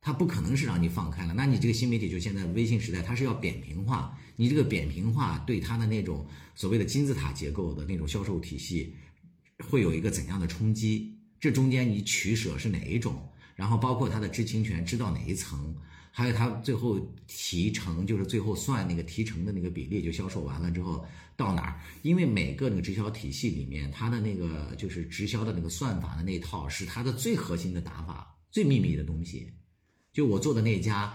[0.00, 1.34] 它不可能是让你放开了。
[1.34, 8.94] 那你这个新媒体就现在微信时代，它是要扁平化，你这个扁平化对它的那种所谓的金字塔结构的那种销售体系，
[9.68, 11.18] 会有一个怎样的冲击？
[11.38, 13.30] 这中间你取舍是哪一种？
[13.54, 15.74] 然后包括它的知情权知道哪一层？
[16.16, 21.04] 还有他最后提成，就是最后算那个提成的那个比例，就销售完了之后
[21.36, 21.80] 到哪儿？
[22.00, 29.52] 因为每个那个直销体系里面，它的那个就是直销的那个算法的那套是它的最核心的打法，最秘密的东西。
[30.10, 31.14] 就我做的那家，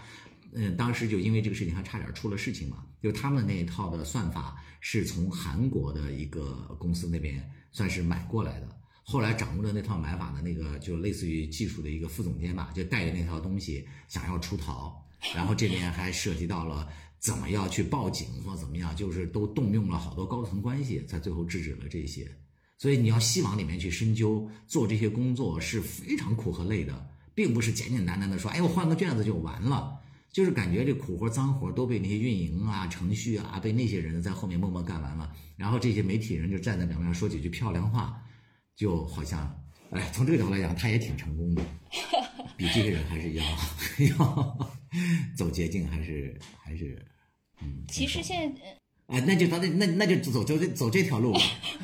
[0.54, 2.86] 嗯，当时就因为这个事情还差点出了事情嘛。
[3.02, 8.81] 就他们那一套的算法是从韩国的一个公司那边算是买过来的。
[9.04, 15.04] 后来掌握了那套买法的那个，就类似于技术的一个副总监吧，就带着那套东西想要出逃，
[15.36, 16.88] 然后这边还涉及到了
[17.20, 22.30] 怎么样去报警或怎么样，就是都动用了好多高层关系，才最后制止了这些。
[22.78, 30.00] 所以你要细往里面去深究，做这些工作是非常苦和累的，并不是简简单单的说，哎，我换个卷子就完了，
[30.32, 38.24] 就是感觉这苦活脏活都被那些运营啊、程序啊，被那些人在后面默默干完了，然后这些媒体人就站在表面上说几句漂亮话。
[38.76, 41.64] 就好像，哎，从这个角度来讲，他也挺成功的，
[42.58, 43.44] 比这些人还是要
[44.18, 44.72] 要
[45.36, 47.06] 走捷径，还是还是，
[47.62, 47.84] 嗯。
[47.88, 48.62] 其实现在，
[49.12, 51.42] 哎，那就咱那那那就走走这走这条路吧，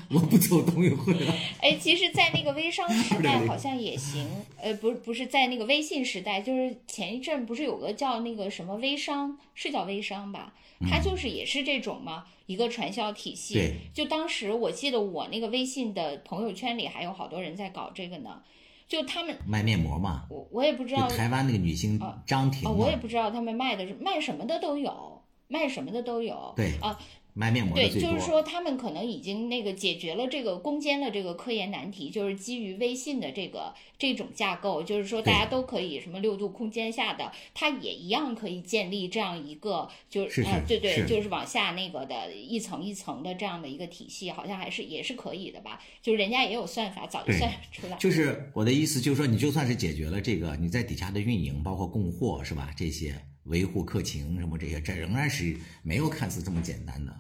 [0.10, 1.34] 我不走董宇辉了。
[1.62, 4.26] 哎，其实，在那个微商时 代好像也行，
[4.62, 10.54] 呃，不不是在那个微信时代，就是前一阵不是有个叫那个什么微商，是叫微商吧？
[10.90, 13.74] 它就是也是这种嘛，一个传销体系。
[13.94, 18.42] 就当时我记得我那个微信的朋友圈里还有好多人在搞这个呢，
[18.88, 20.26] 就他们卖面膜嘛。
[20.30, 21.08] 我我也不知道。
[21.08, 22.70] 台湾那个女星张庭。
[22.72, 25.17] 我也不知道他们卖的是卖什么的都有，
[25.48, 26.54] 卖什么的都有。
[26.56, 27.00] 对啊。
[27.40, 45.80] 卖面膜对，就是说他们可能已经那个解决了这个攻坚了这个科研难题，就是基于微信的这个这种架构，就是说大家都可以什么六度空间下的，它也一样可以建立这样一个，就是啊，对对，就是往下那个的一层一层的这样的一个体系，好像还是也是可以的吧？
[46.02, 47.96] 就是人家也有算法，早就算出来。
[47.98, 52.74] 就是我的意思，就是说你就算是解决了这个，你在底下的运营，包括供货是吧？
[52.76, 53.14] 这些
[53.48, 57.14] 维护客情什么这些，这仍然是没有看似这么简单的。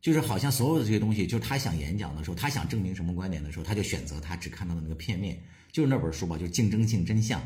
[0.00, 5.38] 就是好像所有的这些东西，就是他想演讲的时候，他想证明什么观点的时候，他就选择他只看到的那个片面，
[5.70, 7.38] 就是那本书吧，就是《竞争性真相》，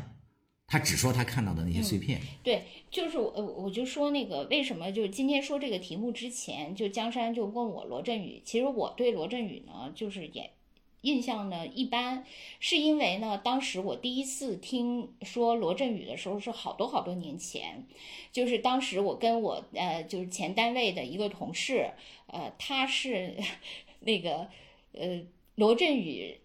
[0.65, 2.21] 他只说他看到的那些碎片。
[2.43, 10.49] 对，就是我，我就说那个为什么，就是今天说这个题目之前，就江山就问我罗振宇，其实我对罗振宇呢，就是也。
[11.05, 12.25] 印象呢一般，
[12.59, 17.85] 是因为呢，当时我第一次听说罗振宇的时候是好多好多年前，
[18.31, 21.91] 就是当时我跟我呃就是前单位的一个同事，
[22.27, 23.37] 呃他是
[23.99, 24.49] 那个
[24.93, 25.21] 呃
[25.55, 26.39] 罗振宇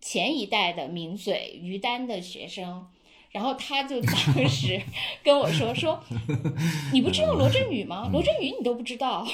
[0.00, 2.86] 前一代的名嘴于丹的学生。
[3.34, 4.80] 然后他就当时
[5.24, 6.00] 跟我说说，
[6.94, 8.08] 你不知道罗振宇吗？
[8.12, 9.26] 罗振宇你都不知道。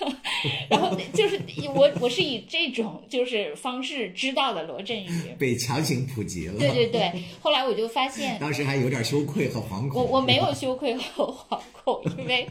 [0.70, 1.38] 然后就是
[1.74, 6.58] 我我是以这种就是方式知道的罗振宇，被强行普及了。
[6.58, 10.02] 对对对，后来我就发现，当时还有点羞愧和惶恐。
[10.02, 12.48] 我我没有羞愧和惶恐，因为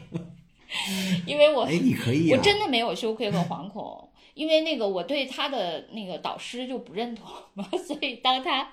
[1.26, 4.08] 因为我哎，你可以，我真的没有羞愧和惶恐。
[4.34, 8.68] 因为那个我对他的那个导师就不认同嘛， 所以当他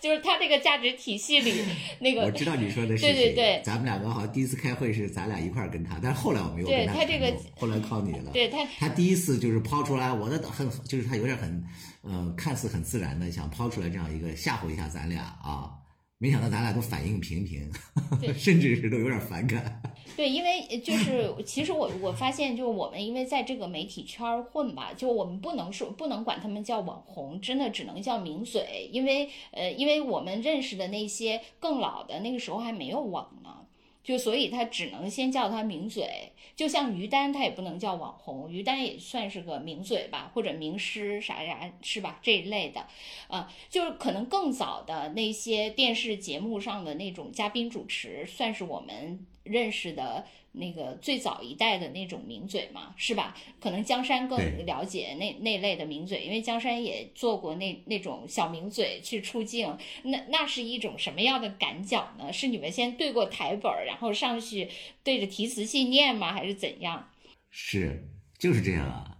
[0.00, 1.52] 就是他这个价值体系里
[2.00, 8.30] 那个，我知道你说的 是对对对咱们两个好像第一次开会是咱俩一块儿跟他，但是后来我没有跟他对他这个后来靠你了。
[8.32, 11.64] 对他他第一次就是抛出来，我的很就是他有点很，
[12.02, 15.70] 呃，看似很自然的想抛出来这样一个吓唬一下咱俩啊，
[16.18, 17.70] 没想到咱俩都反应平平，
[18.38, 19.82] 甚至是都有点反感。
[20.16, 33.63] 对，因为呃就是其实我我发现，就是我们因为在这个媒体圈儿混吧，就我们不能说不能管他们叫网红，真的只能叫名嘴，因为呃，因为我们认识的那些更老的那个时候还没有网呢。
[34.04, 42.20] 就所以他只能先叫他名嘴，就像于丹，他也不能叫网红，于丹也算是个名嘴吧，或者名师啥啥是吧？
[42.22, 42.86] 这一类的，
[43.28, 53.36] 啊，就是可能更早的那些电视节目上的那种嘉宾主持，算是我们认识的那个最早一代的那种名嘴嘛，是吧？
[53.60, 62.32] 可能江山更了解那那类的名嘴，因为江山也做过那那种小名嘴去出镜，那那是一种什么样的感脚呢？
[62.32, 64.70] 是你们先对过台本儿，然后上去
[65.02, 66.32] 对着提词器念吗？
[66.32, 67.10] 还是怎样？
[67.50, 69.18] 是，就是这样啊，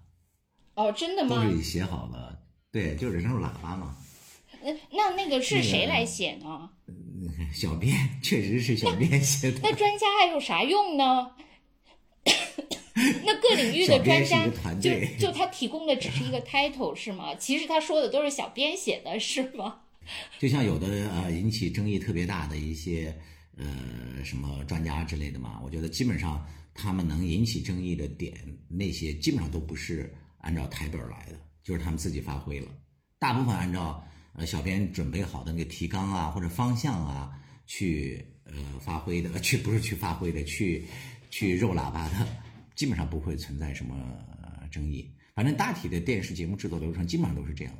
[0.74, 1.62] 哦，真的吗都是？
[1.62, 2.38] 写好了，
[2.70, 3.96] 对，就是人肉喇叭嘛。
[4.62, 6.70] 那那那个是谁来写呢？
[7.52, 11.30] 小编确实是小编写的，那专家还有啥用呢？
[13.24, 14.46] 那各领域的专家
[14.80, 17.34] 就队就他提供的只是一个 title 是吗？
[17.34, 19.80] 其实他说的都是小编写的是吗？
[20.38, 23.14] 就像有的呃引起争议特别大的一些
[23.56, 28.32] 呃什么专家之类的嘛，我觉得基本上他们能引起争议的点，
[28.68, 32.68] 那些基本上都不是按照台本儿来的，就是他们自己发挥了，
[33.18, 37.32] 大部分按照呃小编准备好的那个提纲啊或者方向啊
[37.66, 40.84] 去呃发挥的，去不是去发挥的，去
[41.30, 42.26] 去肉喇叭的，
[42.74, 43.96] 基本上不会存在什么、
[44.70, 45.10] 争议。
[45.34, 47.74] 反正大体的电视节目制作流程基本上都是这样，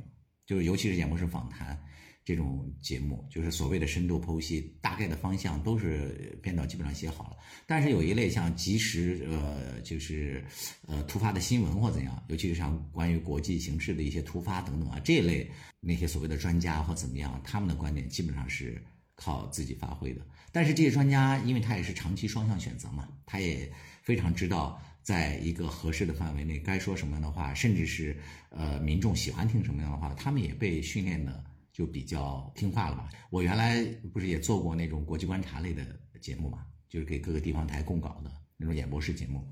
[0.45, 1.79] 就是尤其是演播室访谈
[2.25, 7.37] 这种节目，就是所谓的深度剖析，大概的方向都是编导基本上写好了。
[7.67, 10.43] 但是有一类像即时呃，就是
[10.87, 15.47] 呃突发的新闻或怎样，尤其是像关于国际形势的一些突发等等啊这一类
[15.79, 18.83] 那些所谓的专家或怎么样，他们的观点基本上是
[19.13, 20.21] 靠自己发挥的。
[20.51, 28.17] 但是这些专家，因为他也是长期双向选择嘛，他也非常知道在一个合适的范围内该说什么样的话，甚至是
[28.49, 31.43] 呃民众喜欢听什么样的话，他们也被训练的
[31.75, 33.09] 就比较听话了嘛。
[33.29, 33.83] 我原来
[34.13, 35.85] 不是也做过那种国际观察类的
[36.21, 39.45] 节目嘛，就是给各个地方台供稿的那种演播室节目。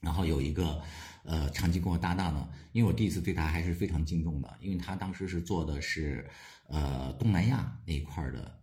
[0.00, 0.80] 然后有一个，
[1.24, 6.30] 呃，长期跟我搭档呢，因为我第一次对他还是非常敬重的，因为他当时是做的是，
[6.68, 8.56] 呃，东南亚那一块的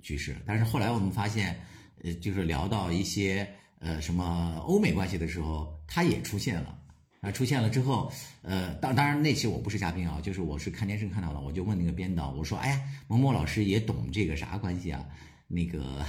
[0.00, 1.60] 局势，但是后来我们发现，
[2.04, 6.78] 呃，就是聊到一些呃什么欧美关系的时候，他也出现了。
[7.20, 15.04] 啊，出现了之后，呃，当当然那期我不是嘉宾啊，就是我是看电视看到的，我就问那个编导，我说，哎呀，某某老师也懂这个啥关系啊？
[15.48, 16.04] 那个，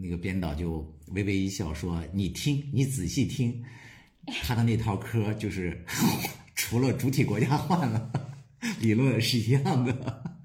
[0.00, 3.64] 那个编导就微微一笑说，你听，你仔细听，
[4.42, 5.84] 他的那套科就是
[6.54, 8.10] 除了主体国家换了，
[8.80, 10.37] 理论是一样的。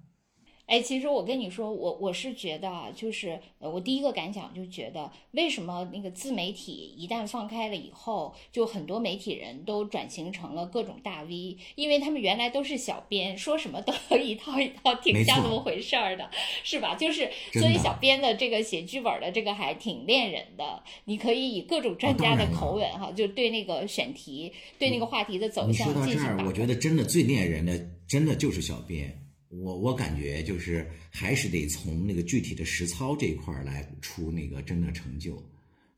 [0.74, 16.28] 哎，其实我跟你说，我我是觉得啊，就是呃，我第一个感想就觉得，为什么那个自媒体一旦放开了以后，就很多媒体人都转型成了各种大 V，因为他们原来都是小编，说什么都一套一套，挺像那么回事儿的，
[16.64, 16.96] 是吧？
[16.96, 26.48] 就是所以小编的这个写剧本的这个还挺练人的，你可以以各种专家的口吻哈，就对那个选题、对那个话题的走你向说到这儿，进行把控。
[26.48, 29.20] 我觉得真的最练人的，真的就是小编。
[29.60, 35.44] 我我感觉就是还是得从那个具体的实操这一块儿来出那个真的成就。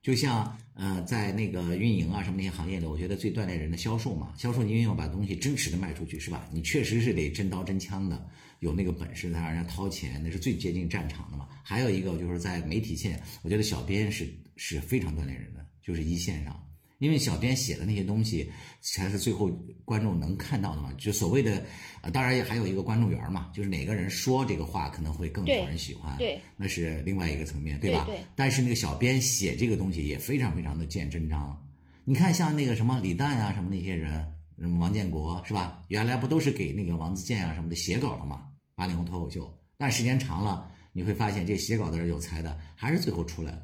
[0.01, 6.47] 就像呃，在那个运营啊什么那些行业里，我觉得最锻炼人的销售嘛，销售你因为要把东西真实的卖出去，是吧？
[6.53, 11.49] 你确实是得真刀真枪的，有那个本事，让人家掏钱，那是最接近战场的嘛。
[11.63, 16.61] 还有一个就是在媒体线，我觉得小编是是非常锻炼人的，就是一线上。
[16.99, 18.49] 因为小编写的那些东西，
[18.81, 19.49] 才是最后
[19.83, 20.93] 观众能看到的嘛。
[20.97, 21.63] 就所谓的，
[22.01, 27.81] 呃，当然也还有一个观众缘嘛，就是哪个人说这个话可能会更讨人喜欢，对，那是另外一个层面，吧？
[27.81, 31.61] 对对但是那个小编写这个东西也非常非常的见真章。
[32.05, 34.25] 你看，像那个什么李诞啊，什么那些人，
[34.59, 35.81] 什么王建国是吧？
[35.89, 38.45] 原来不都是给那个王自健啊什么的写稿的嘛？
[38.75, 43.61] 八零后脱口秀，但时间长了，你会发现这写稿的人有才的，还是最后出来了。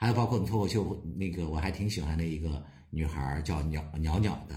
[0.00, 4.54] 还有包括脱口秀那个，我还挺喜欢的一个女孩儿叫鸟鸟鸟的，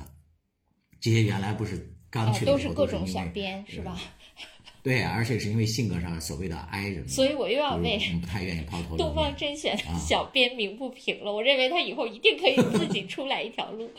[1.02, 4.00] 这些原来不是刚啊去，的时候都是各种小编是吧？
[4.82, 9.36] 对，而且是因为性格上所谓的 I 人，所以我又要就是为嗯不太愿意抛头露东方。
[9.36, 11.34] 甄选啊小编鸣不平了。
[11.34, 13.90] 我认为他以后一定可以自己出来一条路。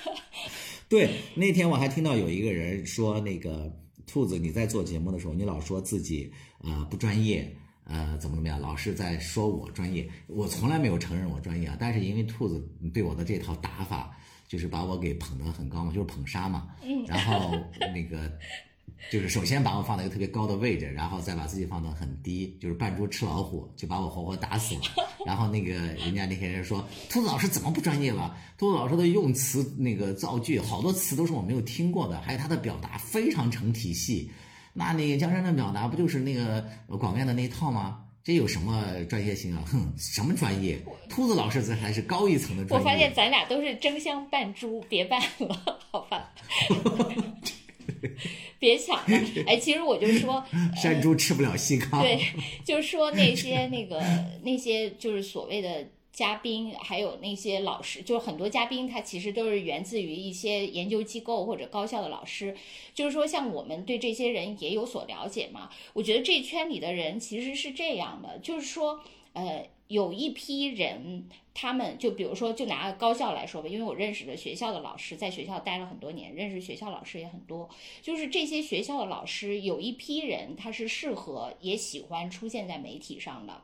[0.88, 3.74] 对，那天我还听到有一个人说，那个
[4.06, 6.30] 兔子你在做节目的时候，你老说自己
[6.60, 7.54] 呃不专业，
[7.84, 10.08] 呃怎么怎么样，老是在说我专业。
[10.26, 14.16] 我从来没有承认我专业啊，但是因为兔子对我的这套打法，
[14.48, 16.68] 就是把我给捧得很高嘛，就是捧杀嘛。
[16.82, 17.04] 嗯。
[17.06, 17.56] 然后
[17.92, 18.30] 那个。
[19.10, 24.80] 就是首先把我放在一个特别高的位置，然后再把自己放得很低，就是扮猪吃老虎，就把我活活打死了。
[25.26, 28.34] 然后那个人家那些人说，兔子老师怎么不专业了？
[28.56, 34.30] 兔子老师的用词那个造句，好多词都是我没有听过的，还有他的表达非常成体系。
[34.74, 36.62] 那那个江山的表达不就是那个
[36.98, 38.00] 广院的那一套吗？
[38.22, 39.62] 这有什么专业性啊？
[39.70, 40.78] 哼，什么专业？
[41.08, 42.84] 秃子老师这还是高一层的专业。
[42.84, 46.32] 我发现咱俩都是争相扮猪，别扮了，好吧？
[48.58, 50.42] 别抢了，哎，其实我就说，
[50.74, 52.00] 山猪吃不了细糠。
[52.00, 52.18] 对，
[52.64, 54.02] 就是说那些那个
[54.42, 62.56] 那些就是所谓的嘉宾，还有那些老师，就是很多嘉宾他其实都是源自于一些研究机构或者高校的老师。
[62.94, 65.68] 就是说，像我们对这些人也有所了解嘛。
[65.92, 69.00] 我觉得这圈里的人其实是这样的，就是说，
[69.34, 69.66] 呃。
[69.88, 77.68] 有一批人，他们就比如说，就拿高校来说吧，因为我认识的学校的老师，在学校待了很多年，认识学校老师也很多。
[78.00, 83.62] 就是这些学校的老师，有一批人他是适合也喜欢出现在媒体上的。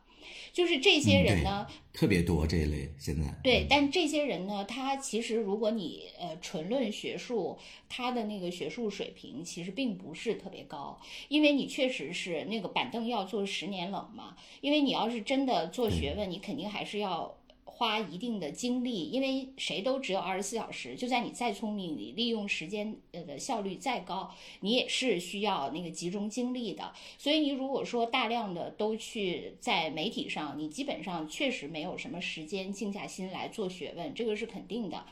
[0.52, 3.26] 就是这些人呢，特别多这一类现在。
[3.42, 7.58] 对，但这些人呢，他其实如果你呃纯论学术，
[7.88, 14.36] 他的那个学术水平其实并不是特别高，因为你确实是那个板凳要坐十年冷嘛。
[14.60, 17.36] 因为你要是真的做学问，你肯定还是要。
[17.80, 20.94] 花一定的精力，因为谁都只有二十四小时。
[20.94, 26.92] 就算你再聪明，你利用时间呃的效率再高，你也是需要那个集中精力的。
[27.16, 35.06] 所以你如果说大量的都去在媒体上，你基本上确实没有什么时间静下心来做学问，这个是肯定的。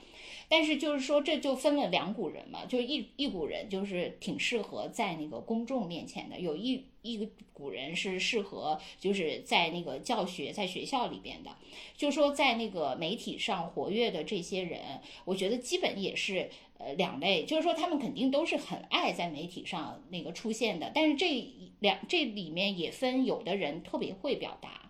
[0.48, 11.50] 但是就是说，这就分了两股人嘛，就一一股人就是挺适合在那个公众面前的，有一一股人是适合就是在那个教学在学校里边的，
[11.96, 14.80] 就说在那个媒体上活跃的这些人，
[15.24, 24.87] 我觉得基本也是呃两类，就是说他们肯定都是很爱在媒体上那个出现的，但是这两这里面也分有的人特别会表达。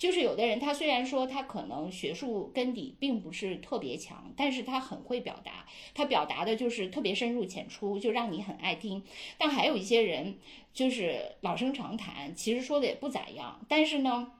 [0.00, 9.04] 就是有的人，他虽然说他可能学术根底并不是特别强，但是他很会表达，他表达的就是特别深入浅出，就让你很爱听。
[9.36, 10.38] 但还有一些人
[10.72, 14.32] 就是老生常谈，其实说的也不咋样，但是呢。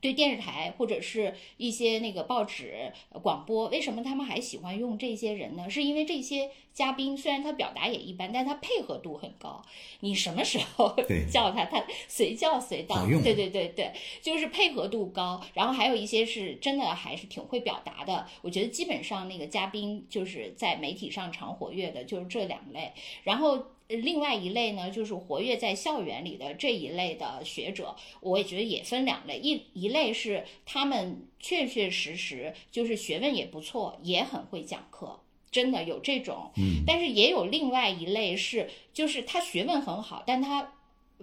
[0.00, 2.92] 对电视台或者是一些那个报纸、
[3.22, 5.68] 广播，为什么他们还喜欢用这些人呢？
[5.68, 9.62] 是因为这些嘉宾虽然他表达也一般，但他配合度很高。
[10.00, 10.94] 你什么时候
[11.30, 13.04] 叫他，他随叫随到。
[13.06, 13.92] 对对对对，
[14.22, 15.40] 就是配合度高。
[15.54, 18.26] 然后还有一些是真的还是挺会表达的。
[18.42, 22.92] 我觉得基本上那个嘉宾就是在媒体上常活跃的，就是这两类。
[23.24, 23.64] 然后。
[23.88, 35.20] 另外一类呢，就是活跃在校园里的这一类的学者，我也觉得也分两类，一一类是他们确确实实就是学问也不错，也很会讲课，
[35.50, 36.52] 真的有这种。
[36.56, 40.74] 嗯，但是也有另外一类是，就是他学问很好，但他。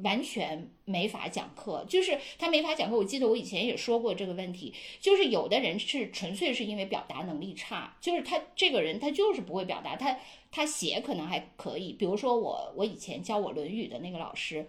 [0.03, 2.97] 完全没法讲课，就是他没法讲课。
[2.97, 10.19] 我记得我以前也说过这个问题，就是有的人是纯粹是因为表达能力差，就是他这个人他就是不会表达，他
[10.51, 11.93] 他写可能还可以。
[11.93, 14.67] 比如说我我以前教我《论语》的那个老师，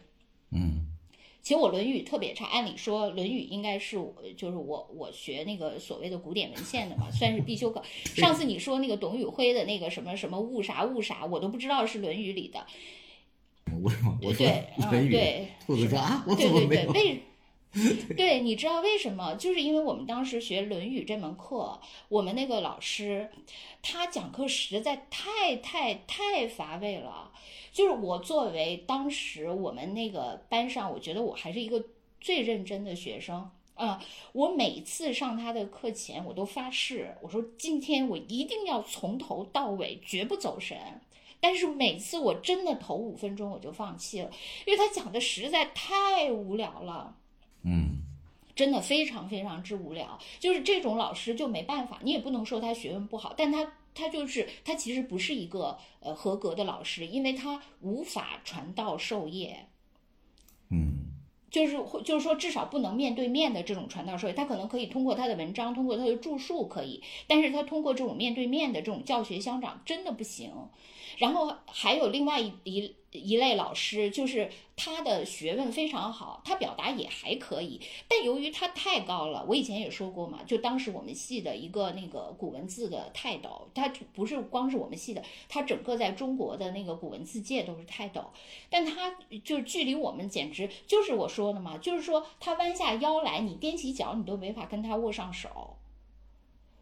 [0.53, 0.87] 嗯，
[1.43, 3.97] 其实我《论语》特别差，按理说《论语》应该是
[4.37, 7.83] 就是我我学那个所谓的古典文献的嘛，算是必修课。
[8.15, 12.65] 上次你说那个董宇辉的那个什么什么误啥误啥，我都不知道是《论语》里的。
[13.73, 13.91] 我
[14.23, 14.47] 我说
[14.91, 17.23] 论语，兔子说啊，我怎么没
[18.17, 19.35] 对，你知道为什么？
[19.35, 23.29] 就是因为我们当时学《论语》这门课，我们那个老师
[23.83, 27.31] 他讲课实在太太太乏味了。
[27.73, 31.85] 就是我作为当时我们那个班上，我觉得我还是一个
[32.19, 34.03] 最认真的学生啊。
[34.33, 40.79] 我每次上他的课前，我都发誓，我说今天我一定要从头到尾绝不走神。
[41.47, 44.29] 但是每次我真的头五分钟我就放弃了，
[44.67, 47.15] 因为他讲的实在太无聊了，
[47.63, 48.03] 嗯，
[48.57, 50.19] 真的非常非常之无聊。
[50.41, 59.69] 就是这种老师就没办法，你也不能说他学问不好，但他他就是他其实不是一个呃合格的老师，因为他无法传道授业，
[60.71, 61.13] 嗯，
[61.49, 70.51] 就是就是说至少不能面对面的这种传道授业，他可能可以通过他的文章，通过他的著述可以，但是他通过这种面对面的这种教学相长真的不行。
[71.17, 88.23] 然后还有另外一一一类老师，就是他的学问非常好，他表达也还可以，但由于他太高了，我以前也说过嘛，就当时我们系的一个那个古文字的泰斗，他不是光是我们系的，他整个在中国的那个古文字界都是泰斗，
[88.69, 95.77] 但他就距离我们简直就是我说的嘛，就是说他弯下腰来，你踮起脚，你都没法跟他握上手。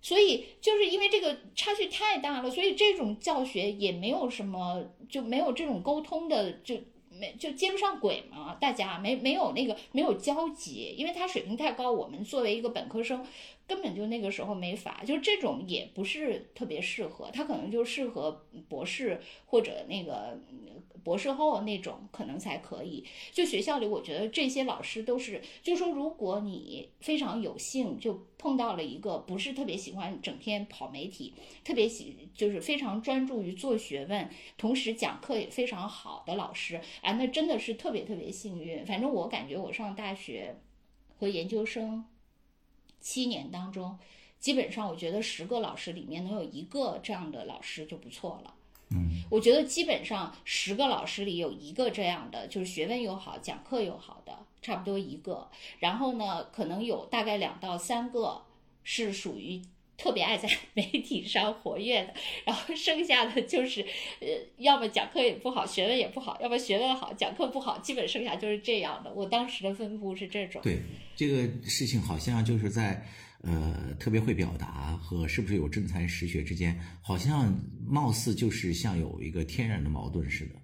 [0.05, 6.77] 所以就是因为这个差距太大了，所以这种教学也没有什么，就没有这种沟通的，就
[7.09, 8.55] 没就接不上轨嘛。
[8.61, 13.25] 大家没没有那个没有交集，因为他水平太高，我们作为一个本科生，
[13.67, 20.39] 根本就那个时候没法，就这种也不是特别适合，他可能就适合博士或者那个
[21.03, 23.05] 博士后那种可能才可以。
[23.33, 28.27] 就学校里，我觉得这些老师都是，就说如果你非常有幸就。
[28.45, 31.33] 碰到了一个不是特别喜欢整天跑媒体，
[31.65, 38.85] 特别喜就是非常专注于做学问，同时讲课也非常好的老师啊，那真的是特别特别幸运。
[38.85, 40.57] 反正我感觉我上大学
[41.19, 42.05] 和研究生
[43.05, 43.99] 七年当中，
[44.41, 48.55] 基本上我觉得十个老师里面能有一个这样的老师就不错了。
[48.89, 54.39] 嗯，我觉得基本上十个老师里有一个这样的，就是学问又好，讲课又好的。
[54.63, 55.47] 差不多一个，
[55.79, 58.41] 然后呢，可能有大概两到三个
[58.83, 59.61] 是属于
[60.05, 62.13] 特别爱在 媒体上活跃的，
[62.45, 63.81] 然后剩下的就是，
[64.21, 64.29] 呃，
[64.59, 69.11] 要么讲课也不好，学问也不好，要么学问好，讲课不好，基本剩下就是这样的。
[69.15, 70.61] 我当时的分布是这种。
[70.63, 70.79] 对
[71.17, 73.03] 这个事情，好像就是在
[73.41, 80.55] 呃特别会表达和是不是有真才实学之间，好像貌似就是像有一个天然的矛盾似的，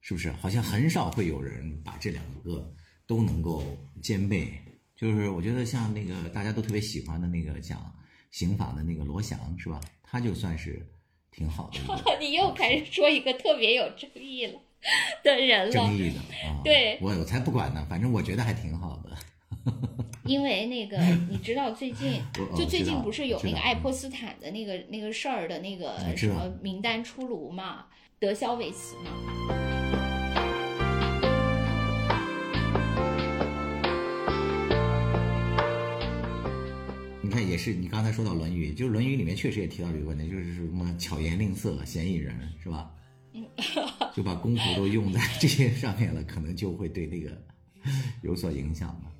[0.00, 0.32] 是不是？
[0.32, 2.74] 好像很少会有人把这两个。
[3.10, 3.64] 都能够
[4.00, 4.48] 兼备，
[4.94, 7.92] 就是我觉得像那个大家都特别喜欢的那个讲
[8.30, 9.80] 刑法的那个罗翔是吧？
[10.02, 10.84] 他就算是
[11.30, 11.78] 挺好的。
[12.18, 14.60] 你又开始说一个特别有争议了
[15.22, 15.72] 的人了。
[15.72, 16.18] 争议的
[16.48, 19.10] 啊，对，我我才不管呢，反正我觉得还挺好的。
[20.24, 20.96] 因为那个
[21.28, 22.22] 你知道最近
[22.56, 27.86] 就最近不是有那个爱泼斯坦的那个那个事儿的那个什么名单出炉嘛？
[28.18, 29.99] 德肖维茨嘛。
[37.50, 42.32] 也是你刚才说到《论语》，就是《论语》里面确实也提到这个问题，就是什么巧言令色、嫌疑人，
[42.62, 42.88] 是吧？
[44.14, 47.36] 就把功夫都用在这些上面了，可能就会对那个
[48.22, 49.12] 有所影响了。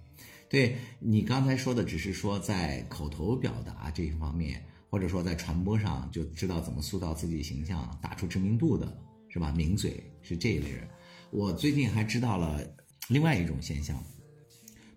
[0.48, 8.96] 对你刚才说的，只是说在口头表达这一方面，或者说在传播上就知道怎么塑造自己形象、打出知名度的，
[9.28, 9.52] 是吧？
[9.52, 10.88] 名嘴是这一类人。
[11.30, 12.60] 我最近还知道了
[13.08, 14.00] 另外一种现象，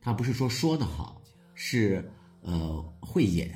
[0.02, 1.20] 他不是说说的好，
[1.56, 2.08] 是。
[2.44, 3.50] 呃，会演，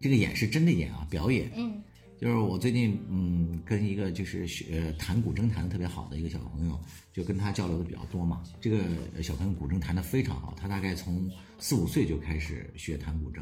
[0.00, 1.50] 这个演是真的演啊，表演。
[1.56, 1.80] 嗯，
[2.20, 6.80] 就是我最近嗯，跟一个就是学弹古筝弹的特别好的一个小朋友，
[7.12, 8.42] 就跟他交流的比较多嘛。
[8.60, 13.40] 这个小朋友古筝弹的非常好，他大概从四五岁就开始学弹古筝，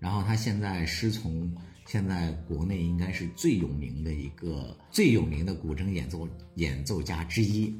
[0.00, 1.54] 然后他现在师从
[1.86, 7.72] 现在国内应该是最有名的一个最有名的古筝演奏演奏家之一，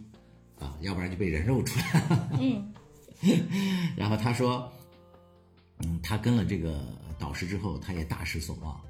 [0.61, 2.29] 啊，要不然就被人肉出来。
[2.39, 2.73] 嗯，
[3.97, 4.73] 然后他说。
[5.81, 6.83] 嗯，他跟了这个
[7.19, 8.81] 导师之后，他也大失所望，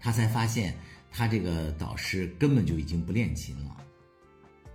[0.00, 0.76] 他才发现
[1.10, 3.76] 他这个导师根本就已经不练琴了，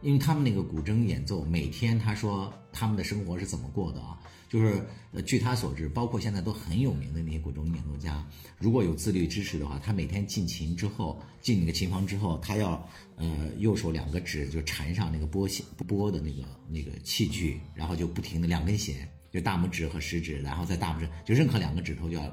[0.02, 4.20] 因为他们那个古筝演奏，每天他说他们的生活是怎么过的啊？
[4.50, 8.24] 就是呃，据他所知，包括现在都很有名的那些古筝演奏家，
[8.60, 19.10] 如果有自律知识的话，他每天进琴之后，进那个琴房之后，他要呃右手两个指就缠上那个拨弦拨的那个那个器具，然后就不停的两根弦。
[19.34, 22.24] 就大拇指和食指，然后在大拇指就任何两个指头就要，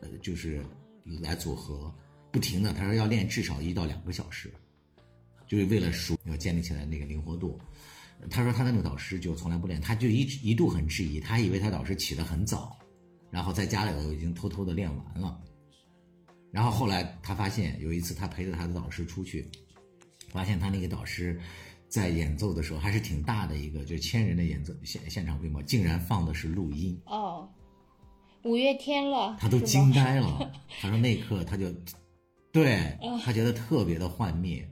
[0.00, 0.60] 呃，就是
[1.20, 1.94] 来组合，
[2.32, 2.72] 不停的。
[2.72, 4.52] 他说要练至少一到两个小时，
[5.46, 7.60] 就是为了熟，要建立起来那个灵活度。
[8.28, 12.76] 他说他的那个导师就从来不练，他就一一度很质疑，他以为他导师起得很早，
[13.30, 15.40] 然后在家里头已经偷偷的练完了。
[16.50, 19.48] 然后后来他发现有一次他陪着他的导师出去，
[20.28, 21.40] 发现他那个导师。
[21.88, 27.48] 在演奏的时候还是挺大的一个，就是千人的演奏现现场规模，竟然放的是录音哦，
[28.44, 30.52] 五月天了，他都惊呆了。
[30.80, 31.72] 他说那一刻他就，
[32.52, 34.68] 对他觉得特别的幻灭，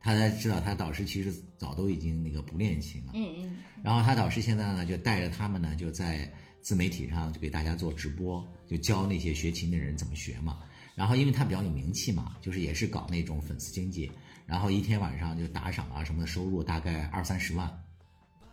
[0.00, 3.12] 他才知道他导师其实早都已经那个不练琴了。
[3.14, 3.56] 嗯嗯。
[3.82, 10.60] 然后他导师现在呢就带着他们呢就在自媒体上就给大家做直播，就教那些学琴的人怎么学嘛。
[10.94, 14.10] 然后因为他比较有名气嘛，就是也是搞那种粉丝经济。
[14.46, 17.80] 然后一天晚上就打赏啊什么的，收入大概二三十万。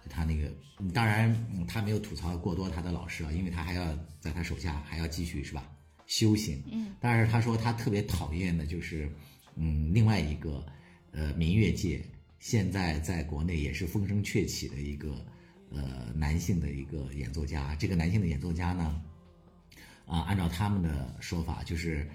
[0.09, 0.51] 他那个，
[0.93, 1.33] 当然
[1.67, 5.69] 他没有吐槽过多他的老师啊，因为他还要在他手下还要继续是吧
[6.07, 6.61] 修行。
[6.71, 6.95] 嗯。
[6.99, 9.09] 但是他说他特别讨厌的就是，
[9.55, 10.65] 嗯，另外一个，
[11.11, 12.03] 呃，民乐界
[12.39, 15.23] 现在在国内也是风生鹊起的一个
[15.69, 17.75] 呃男性的一个演奏家。
[17.75, 19.01] 这个男性的演奏家呢，
[20.07, 22.09] 啊，按照他们的说法，就是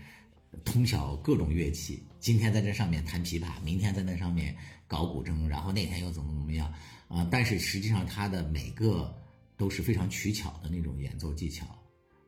[0.65, 2.03] 通晓各种乐器。
[2.27, 4.53] 今天在这上面弹琵琶，明天在那上面
[4.89, 6.75] 搞古筝，然后那天又怎么怎么样
[7.07, 7.25] 啊？
[7.31, 9.17] 但是实际上他的每个
[9.57, 11.65] 都是非常取巧的那种演奏技巧。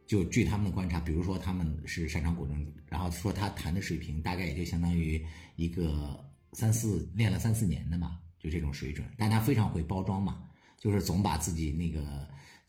[0.07, 5.21] 就据他们的观察，比如说他们是擅长古筝，然后说他弹的水平大概也就相当于
[5.57, 9.05] 一个三四练了三四年的嘛，就这种水准。
[9.19, 10.45] 但他非常会包装嘛，
[10.79, 12.25] 就是总把自己那个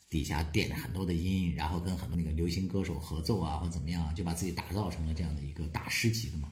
[0.10, 6.52] 底下垫很多的音，然后跟很多那个流行歌手合奏啊，或怎么样，就把自己打造成了这样的一个大师级的嘛。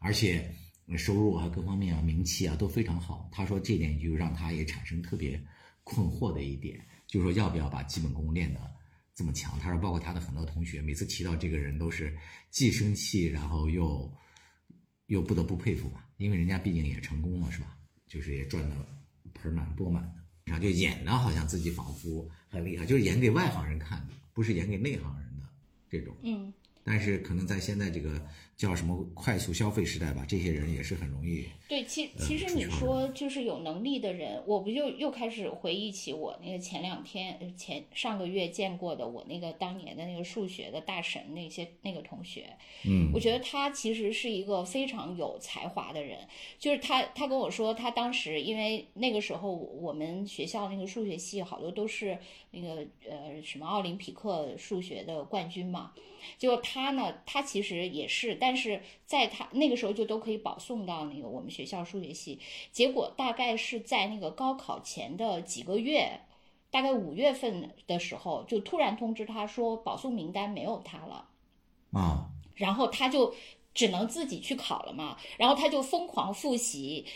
[0.00, 0.52] 而且
[0.98, 3.28] 收入啊，各方面啊，名气啊都非常好。
[3.30, 5.40] 他说这点就让他也产生特别
[5.84, 8.60] 困惑的一点，就是说要不要把基本功练得。
[9.12, 12.16] 这么强，他说，包括他的很多同学，每次提到这个人都是
[12.50, 14.10] 既生气，然后又
[15.06, 17.76] 又不得不佩服吧，因为人家毕竟也成功了，是吧？
[18.08, 18.74] 就是也赚得
[19.34, 25.46] 盆满钵满的，然后就演的好像自己仿佛很厉害，就是演给外行人看的，不是演给内行人的
[25.90, 26.16] 这种。
[26.22, 26.50] 嗯。
[26.82, 28.26] 但是可能在现在这个
[28.60, 31.46] 叫什么快速消费时代吧，这些人也是很容易。
[31.66, 42.54] 对，其其实你说就是有能力的人，我不就又开始回忆起我那个前两天前上个月见过的我那个当年的那个数学的大神那些那个同学。
[42.84, 46.18] 嗯，我觉得他其实是一个非常有才华的人。
[46.58, 52.18] 就是他他跟我说，他当时因为那个时候我们学校那个数学系好多都是
[52.50, 55.92] 那个呃什么奥林匹克数学的冠军嘛。
[56.38, 62.38] 就他呢，他其实也是，但是在他那个时候就都可以保送到那个我们学校数学系。
[62.72, 66.20] 结果大概是在那个高考前的几个月，
[66.70, 71.28] 大概五月份的时候，就突然通知他说保送名单没有他了，
[71.92, 73.34] 啊，然后他就
[73.74, 77.06] 只能自己去考了嘛，然后他就疯狂复习。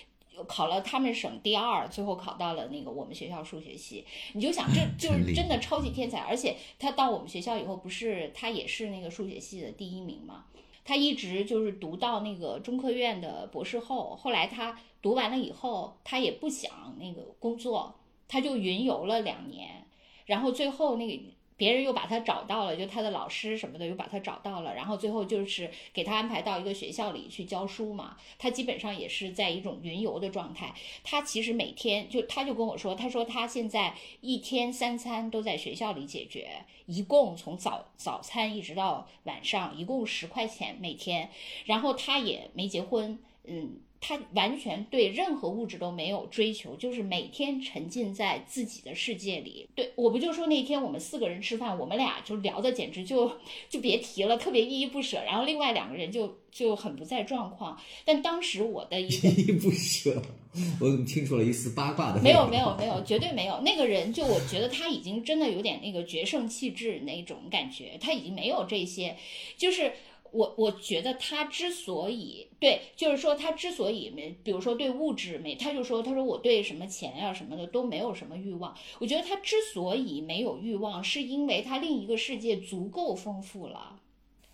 [0.48, 4.04] 考了他们省第二，最后考到了那个我们学校数学系。
[4.32, 6.18] 你就想，这 就是真的超级天才。
[6.18, 10.46] 而且他到我们学校以后，不是他也是那个数学系的第一名嘛？
[10.84, 14.16] 他一直就是读到那个中科院的博士后。
[14.16, 17.94] 后来他读完了以后，他也不想那个工作，
[18.28, 19.86] 他就云游了两年，
[20.26, 21.22] 然后最后那个。
[21.56, 28.16] 别人又把他找到了，就他的老师什么的又把他找到了，然后最后就是给他安排到一个学校里去教书嘛。
[28.38, 30.74] 他基本上也是在一种云游的状态。
[31.02, 41.30] 他其实每天就他就跟我说，他说他现在一天三餐都在学校里解决，一共从早早餐一直到晚上，一共十块钱每天。
[41.66, 43.80] 然后他也没结婚，嗯。
[44.06, 49.66] 他完全对任何物质都没有追求，就是每天沉浸在自己的世界里。
[49.74, 53.32] 对我不就说那天我们四个人吃饭，我们俩就聊的简直就
[53.70, 55.22] 就别提了，特别依依不舍。
[55.24, 57.80] 然后另外两个人就就很不在状况。
[58.04, 60.22] 但当时我的一个依依不舍，
[60.80, 62.20] 我怎么听出了一丝八卦的？
[62.20, 63.58] 没有没有没有，绝对没有。
[63.60, 69.16] 那个人就我觉得他已经真的有点那个决胜气质那种感觉，他已经没有这些，
[69.56, 69.90] 就是。
[70.34, 78.76] 我我觉得他之所以对，就是说他之所以没，比如说对物质没，他就说他说我对什么钱呀什么的都没有什么欲望。
[78.98, 84.00] 我觉得他之所以没有欲望，是因为他另一个世界足够丰富了，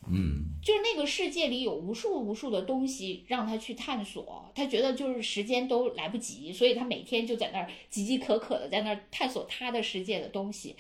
[0.07, 10.77] 嗯，就是那个世界里有无数无数的东西让他去探索，他觉得就是时间都来不及，所以他每天就在那儿饥饥渴渴的在那儿探索他的世界的东西。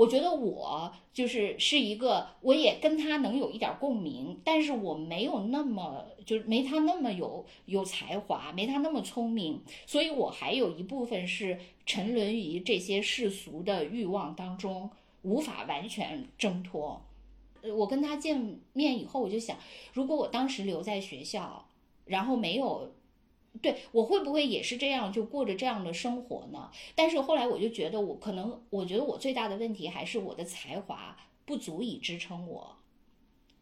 [0.00, 14.88] 我觉得我就是是一个，我也跟他能有一点共鸣，但是我没有那么，就是没他那么有有才华，没他那么聪明，所以我还有一部分是沉沦于这些世俗的欲望当中，
[15.20, 17.02] 无法完全挣脱。
[17.60, 19.58] 呃，我跟他见面以后，我就想，
[19.92, 21.66] 如果我当时留在学校，
[22.06, 22.90] 然后没有。
[23.62, 26.70] 对我会不会也是这样就过着这样的生活呢？
[26.94, 32.76] 但是后来我就觉得我可能，我觉得我最大的问题还是我的才华不足以支撑我。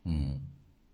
[0.05, 0.41] 嗯，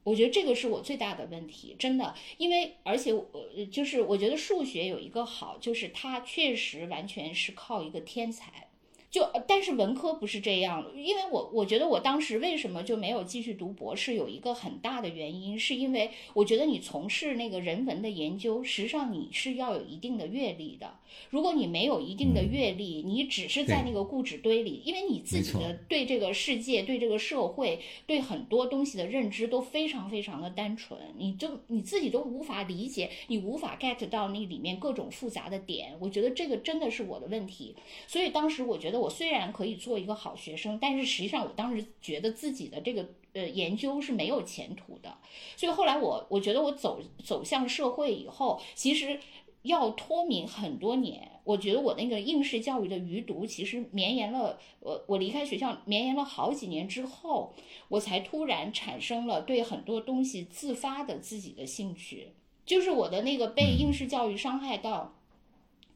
[0.03, 3.27] 我觉得这个是我最大的问题，真的，因为而且我
[3.71, 8.69] 就是我觉得数学有一个好，就是它确实完全是靠一个天才。
[9.15, 20.97] 就但是文科不是这样，因为我我觉得我当时为什么就没有继续读博士，有一个很大的原因，是因为我觉得你从事那个人文的研究，实际上你是要有一定的阅历的。
[21.31, 35.93] 如果你没有一定的阅历，你只是在那个固执堆里，因为你自己的对这个世界、对这个社会、对很多东西的认知都非常非常的单纯，你就你自己都无法理解，你无法 get 到那里面各种复杂的点。
[36.01, 37.77] 我觉得这个真的是我的问题，
[38.09, 39.04] 所以当时我觉得。
[39.05, 45.19] 我虽然可以做一个好学生，但是实际上我当时觉得自己的这个呃研究是没有前途的。
[45.57, 49.21] 所以后来我我觉得我走走向社会以后，其实
[49.63, 51.31] 要脱敏很多年。
[51.45, 57.53] 我觉得我那个应试教育的余毒其实绵延了，我我离开学校绵延了好几年之后，
[57.89, 62.33] 我才突然产生了对很多东西自发的自己的兴趣。
[62.65, 65.15] 就是我的那个被应试教育伤害到，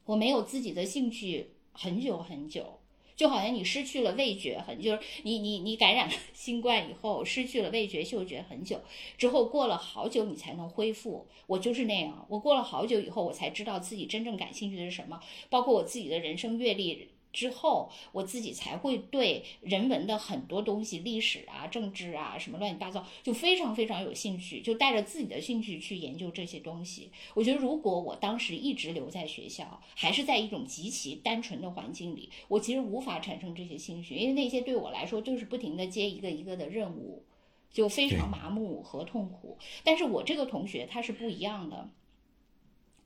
[0.05, 2.79] 我没有自己的兴趣很久很久。
[3.19, 8.81] 就好像你失去了味觉，很就是你你你感染了 新冠以后失去了味觉嗅觉很久
[9.17, 11.27] 之后过了好久你才能恢复。
[11.49, 17.09] 我就是那样，我过了好久以后我才知道自己真正感兴趣的是什么，包括我自己的人生阅历。
[17.39, 27.13] 之后，我自己才会对人文的很多东西，历史啊、政治啊，什么乱七八糟，就非常非常有兴趣，就带着自己的兴趣去研究这些东西。
[27.35, 37.23] 我觉得，如果我当时一直留在学校，还是在一种极其单纯的环境里，我其实无法产生这些兴趣，因为那些对我来说就是不停的接一个一个的任务，
[37.71, 39.57] 就非常麻木和痛苦。
[39.85, 41.89] 但是我这个同学他是不一样的。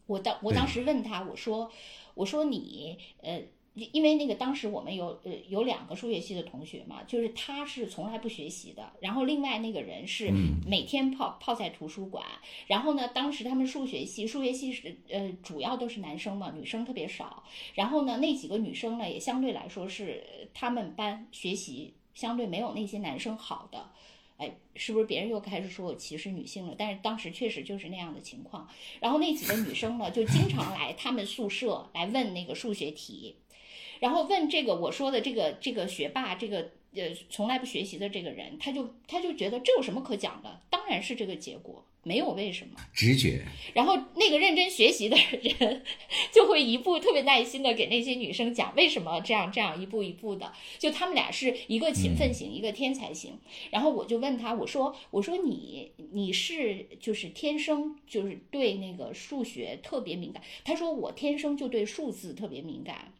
[0.06, 1.70] 我当我当时问他，我说，
[2.14, 3.42] 我说你，呃。
[3.74, 10.30] 因为那个当时我们有呃有两个数学系的同学嘛，就是他是从来不学习的，然后另外那个人是
[10.66, 12.22] 每天泡泡在图书馆，
[12.66, 17.42] 然后呢，当时他们数学系数学系是呃主要都是男生嘛，女生特别少，
[17.74, 23.90] 然后呢那几个女生呢也相对来说是他们班学习相对没有那些男生好的，
[24.36, 26.74] 哎，是不是别人又开始说我歧视女性了？
[26.76, 28.68] 但是当时确实就是那样的情况，
[29.00, 33.36] 然后那几个女生呢就经常来他们宿舍来问那个数学题。
[34.02, 40.60] 然后问这个我说的这个这个学霸这个呃从来不学习的这个人，他就他就觉得这有什么可讲的？
[40.68, 42.74] 当然是这个结果，没有为什么。
[42.92, 43.44] 直觉。
[43.74, 45.84] 然后那个认真学习的人
[46.34, 50.52] 就会一步特别耐心的给那些女生讲为什么这样这样一步一步的。
[50.80, 53.38] 就他们俩是一个勤奋型，一个天才型。
[53.70, 60.42] 然后我就问他，我说我说你你是就是天生就是对那个数学特别敏感？
[60.64, 63.14] 他说我天生就对数字特别敏感。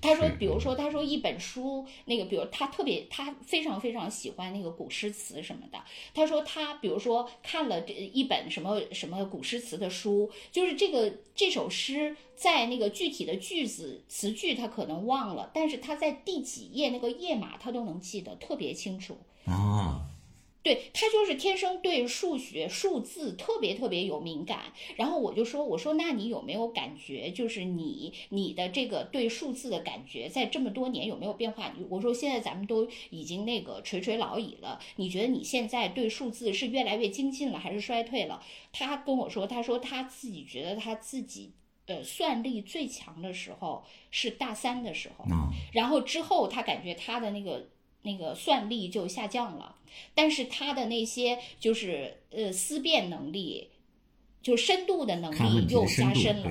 [0.00, 5.78] 他说，比如说，他说一本书，那个，比如他特别，他非常非常喜欢那个古诗词什么的。
[6.14, 19.16] 他说他，比如说看了这一本什么什么古诗词的书，就是这个这首诗在那个具体的句子词句他可能忘了，但是他在第几页那个页码他都能记得特别清楚
[19.46, 20.09] 啊。
[20.62, 31.74] 对他就是天生对数学数字特别特别有敏感，然后我就说，我说那你有没有感觉，就是你你的这个对数字的感觉，在这么多年有没有变化？
[31.88, 38.42] 我说现在咱们都已经那个垂垂老矣了，你觉得你现在对数字是越来越精进了，还是衰退了？
[38.70, 41.52] 他跟我说，他说他自己觉得他自己
[41.86, 45.24] 呃算力最强的时候是大三的时候，
[45.72, 47.70] 然后之后他感觉他的那个。
[48.02, 49.76] 那个算力就下降了，
[50.14, 53.69] 但是他的那些就是呃思辨能力。
[54.42, 56.42] 就深度的能力又加深了，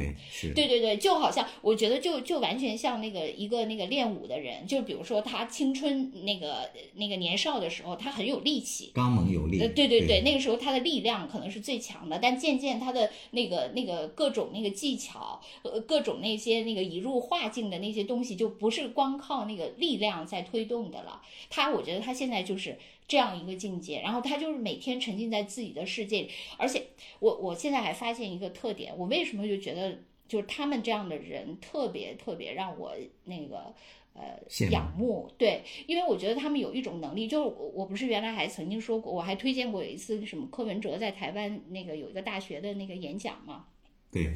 [0.54, 21.22] 对对对，就好像我觉得就就完全像那个一个那个练武的人，就比如说他青春那个那个年少的时候，他很有力气，刚猛有力，呃对对对，那个时候他的力量可能是最强的，但渐渐他的那个那个各种那个技巧，呃各种那些那个移入化境的那些东西，就不是光靠那个力量在推动的了。
[21.50, 22.78] 他我觉得他现在就是。
[23.10, 26.84] 这样一个境界，然后他就是每天沉浸在自己的世界里，而且
[27.20, 29.98] 我我现在还发现一个特点，我为什么就觉得
[30.28, 32.94] 就是他们这样的人特别特别让我
[33.26, 33.74] 那个
[34.14, 34.40] 呃
[34.70, 43.66] 仰慕，对，因为我觉得他们有一种能力，就是我我不是原来还曾经说过，我还推荐过有一次什么柯文哲在台湾那个有一个大学的那个演讲嘛，
[44.12, 44.32] 对。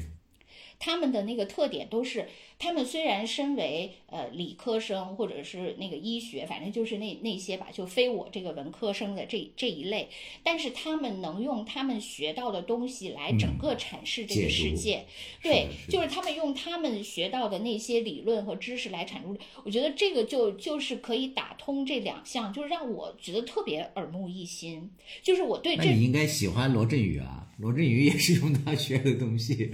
[0.84, 2.28] 他们的那个特点都是，
[2.58, 10.08] 他们虽然身为呃理科生或者是那个医学，反正就是那那些吧，就非我这个文科生的这这一类，
[10.42, 15.06] 但是他们能用他们学到的东西来整个阐释这个世界，
[15.42, 16.04] 对，就是。
[16.14, 24.90] 他们用他们学到的那些理论和知识来阐述，我觉得这个就就是可以打通这两项，就是让我觉得特别耳目一新，
[25.22, 29.72] 就是我对这你应该喜欢罗振宇啊，罗振宇也是用他学的东西。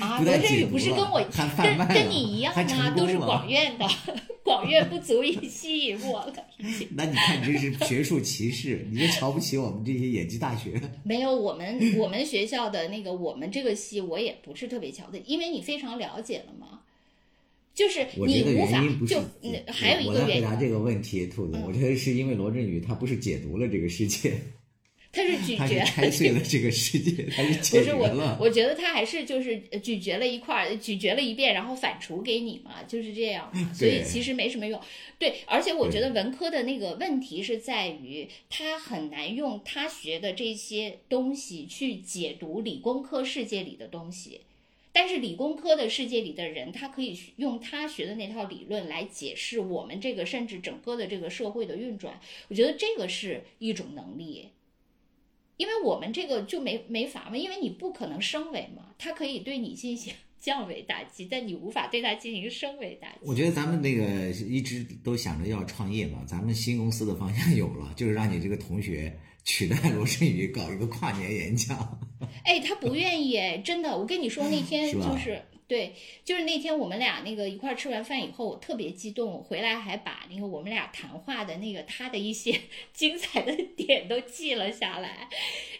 [0.00, 1.24] 啊，罗振宇不是跟我
[1.56, 2.90] 跟跟你一样吗？
[2.96, 3.86] 都是广院的，
[4.42, 6.34] 广院不足以吸引我了。
[6.96, 10.80] 那你看，你这是学术歧视，你就瞧不起我们这些野鸡大学。
[11.04, 16.80] 没有，我们我们学校的那个我们这个系，我也不是特别瞧的，因为你非常了解了嘛。
[17.72, 19.20] 就是你无法就
[19.72, 20.12] 还有一个原因。
[20.12, 24.34] 我来回答这个问题，兔子，我觉得是因为罗振宇他不是解读了这个世界。
[25.14, 28.36] 他是咀嚼拆碎了这个世界，他是不解决是我，。
[28.40, 33.72] 我觉得他还是就是呃咀嚼了一块儿，咀嚼了一遍，然后反刍给你嘛，就是这样嘛。
[33.72, 34.80] 所以其实没什么用。
[35.18, 44.40] 对，而且我觉得文科的那个问题是在于，他很难用他学的这些东西去解读理工科世界里的东西。
[44.96, 52.20] 但是理工科的世界里的人，他可以用他学的那套理论来解释我们这个甚至整个的这个社会的运转。
[52.48, 54.50] 我觉得这个是一种能力。
[55.56, 63.18] 因为我们这个就没没法嘛，因为你不可能升维嘛，它可以对你进行 降维打击，但你无法对它进行升维打击。
[63.22, 71.98] 我觉得咱们那个一直都想着要创业嘛，咱们新公司的方向有了，就是让你这个同学取代罗振宇搞一个跨年演讲。
[72.44, 75.94] 哎，他不愿意哎，真的，我跟你说那天就是对，
[76.24, 82.60] 就是那天我们俩那个一块儿吃完饭以后，我特别激动，我回来还把那个我们俩谈话的那个他的一些
[82.92, 85.26] 精彩的点都记了下来，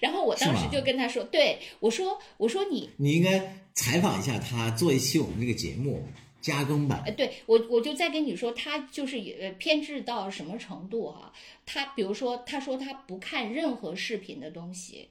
[0.01, 6.03] 然后我当时就跟他说，对我说我说你你应该采访一下他，做一期我们这个节目
[6.41, 7.13] 加更版呃，。
[7.13, 11.31] 对我我就再跟你说，他就是呃偏执到什么程度哈、
[11.67, 15.11] 他比如说，他说他不看任何视频的东西，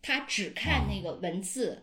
[0.00, 1.82] 他只看那个文字。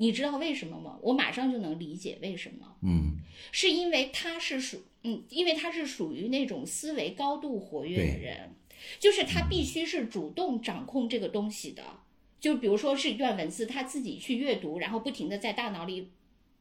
[0.00, 0.98] 你知道为什么吗？
[1.02, 3.18] 我马上就能理解为什么，嗯，
[3.52, 8.54] 是因为他是属嗯，因为他是属于那种思维高度活跃的人，
[8.98, 11.84] 就是他必须是主动掌控这个东西的。
[12.40, 16.08] 就比如说是一段文字，他自己去阅读，然后不停的在大脑里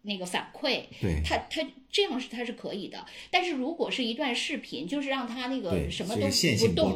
[0.02, 6.94] 那个反馈，对他他这样是他是可以的，但是如果是一段视频，就是让他那个，什么都这个线不动。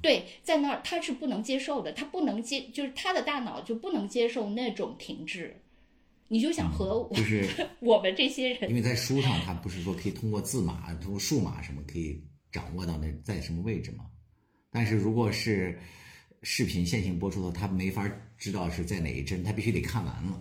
[0.00, 5.56] 对，在那儿他是不能接受的，他不能接，就是他的大脑就不能接受那种停滞。
[6.32, 7.44] 你就想和我、就是
[7.82, 12.22] 我们这些人因为在书上，他不是说可以通过字码、通过数码什么可以
[12.52, 14.04] 掌握到那在什么位置嘛？
[14.70, 15.76] 但是如果是
[16.42, 18.08] 视频线性播出的，他没法
[18.38, 20.40] 知道是在哪一帧，他必须得看完了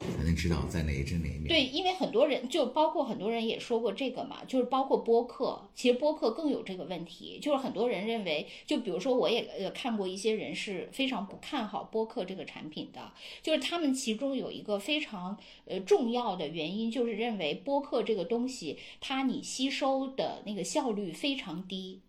[0.00, 1.48] 才能知道在哪一帧哪一秒。
[1.48, 15.36] 对，因为很多人就包括很多人也说过这个嘛，就是包括播客，其实播客更有这个问题，就是很多人认为，就比如说我也呃看过一些人是非常不看好播客这个产品的，就是他们其中有一个非常
[15.66, 22.00] 呃重要的原因，就是认为播客这个东西，它你吸收的那个效率非常低。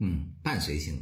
[0.00, 0.94] 嗯，伴随性。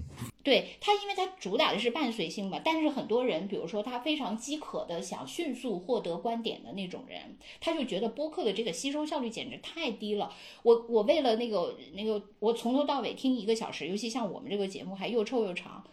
[0.43, 10.33] 对它，因为它主打的是伴随性嘛，但是很多人，比如说他非常饥渴的想迅速获得观点的那种人，他就觉得播客的这个吸收效率简直太低了。
[10.63, 15.85] 我我为了那个那个，我从头到尾听一个小时，尤其像我们这个节目还又臭又长，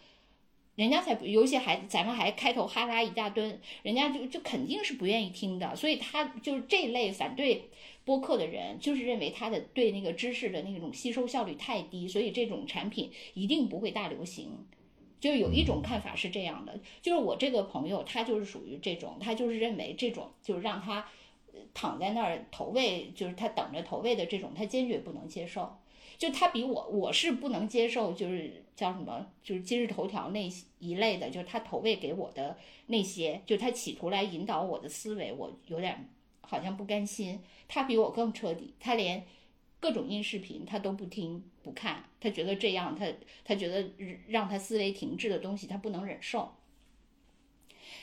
[0.76, 5.76] 人家才不，尤其还咱们还开头哈拉一大顿，人家就就肯定是不愿意听的。
[5.76, 7.68] 所以他就是这类反对
[8.04, 14.66] 播客的人，就是认为他的对那个知识的那种吸收效率太低，所以这种产品一定不会大流行。
[15.20, 21.06] 就是有一种看法是这样的，就是我这个朋友他就是属于这种，他就是认为这种就是让他
[21.74, 25.76] 躺在那儿投喂，就是他等着投喂的这种，他坚决不能接受。
[26.20, 32.58] 就他比我，我是不能接受，就是叫什么，就是今日头条那一类的，就是他投喂给我的
[32.88, 36.10] 那些，就他企图来引导我的思维，我有点
[36.42, 37.40] 好像不甘心。
[37.68, 39.24] 他比我更彻底，他连
[39.80, 43.10] 各种音视频他都不听不看，他觉得这样他
[43.42, 43.90] 他觉得
[44.26, 46.52] 让他思维停滞的东西他不能忍受。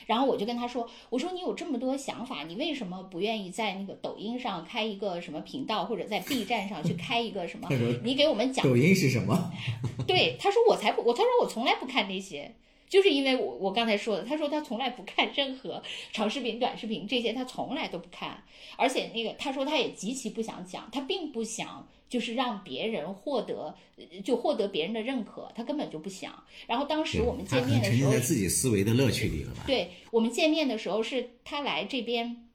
[0.08, 7.68] 然后我就跟他说：“我说你有这么多想法，你为什么不愿意在那个抖音上开一个什么频道，或者在 B 站上去开一个什么？
[8.02, 9.52] 你给我们讲抖音是什么？
[10.08, 12.54] 对，他说我才不，我他说我从来不看那些，
[12.88, 18.42] 就是因为我我刚才说的，他说他从来不看任何长视频、短视频这些，他从来都不看，
[18.78, 26.44] 而且那个他说他也极其不想讲，他并不想就是让别人获得呃就获得别人的认可，他根本就不想。
[26.66, 29.64] 然后当时我们见面的时候沉浸在，自己思维的乐趣里了吧？
[29.66, 32.48] 对我们见面的时候是他来这边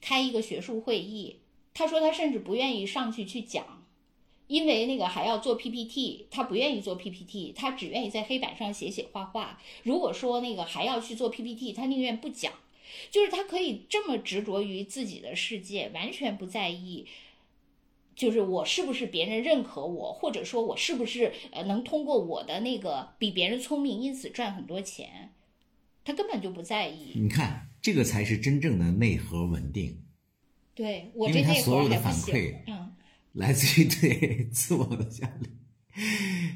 [0.00, 1.36] 开一个学术会议，
[1.72, 3.86] 他说他甚至不愿意上去去讲，
[4.46, 9.60] 因为那个还要做 PPT，他不愿意做 PPT，他只愿意在黑板上写写画画。
[9.84, 12.52] 如果说那个还要去做 PPT，他宁愿不讲。
[13.08, 17.06] 就是他可以这么执着于自己的世界，完全不在意，
[18.20, 25.30] 就是我是不是别人认可我，或者说我是不是呃能通过我的那个比别人聪明，因此赚很多钱，
[26.04, 27.12] 他根本就不在意。
[27.14, 30.02] 你看，这个才是真正的内核稳定，
[30.74, 32.92] 对我因为他这内所有的反核还不行馈，嗯，
[33.32, 35.48] 来自于对自我的奖励，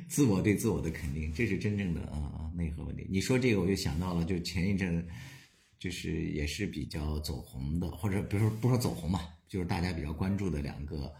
[0.06, 3.06] 自我对自我的肯定，这是真正的啊啊内核稳定。
[3.08, 5.02] 你说这个，我就想到了，就前一阵，
[5.78, 11.10] 就是也是比较走红的，或者比如说不说走红吧，就是大家比较关注的两个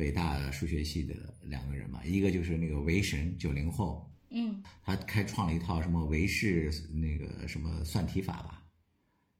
[0.00, 8.62] 北大数学系的两个人嘛，一个就是那个韦神九零后，嗯他开创了一套什么韦氏那个什么算题法吧，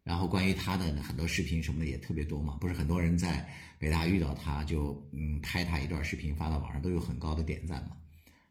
[0.04, 3.48] 然后关于他的很多视频什么的也特别多嘛，不是很多人在
[3.78, 7.96] 北大遇到他就嗯拍他一段视频发到网上都有很高的点赞嘛。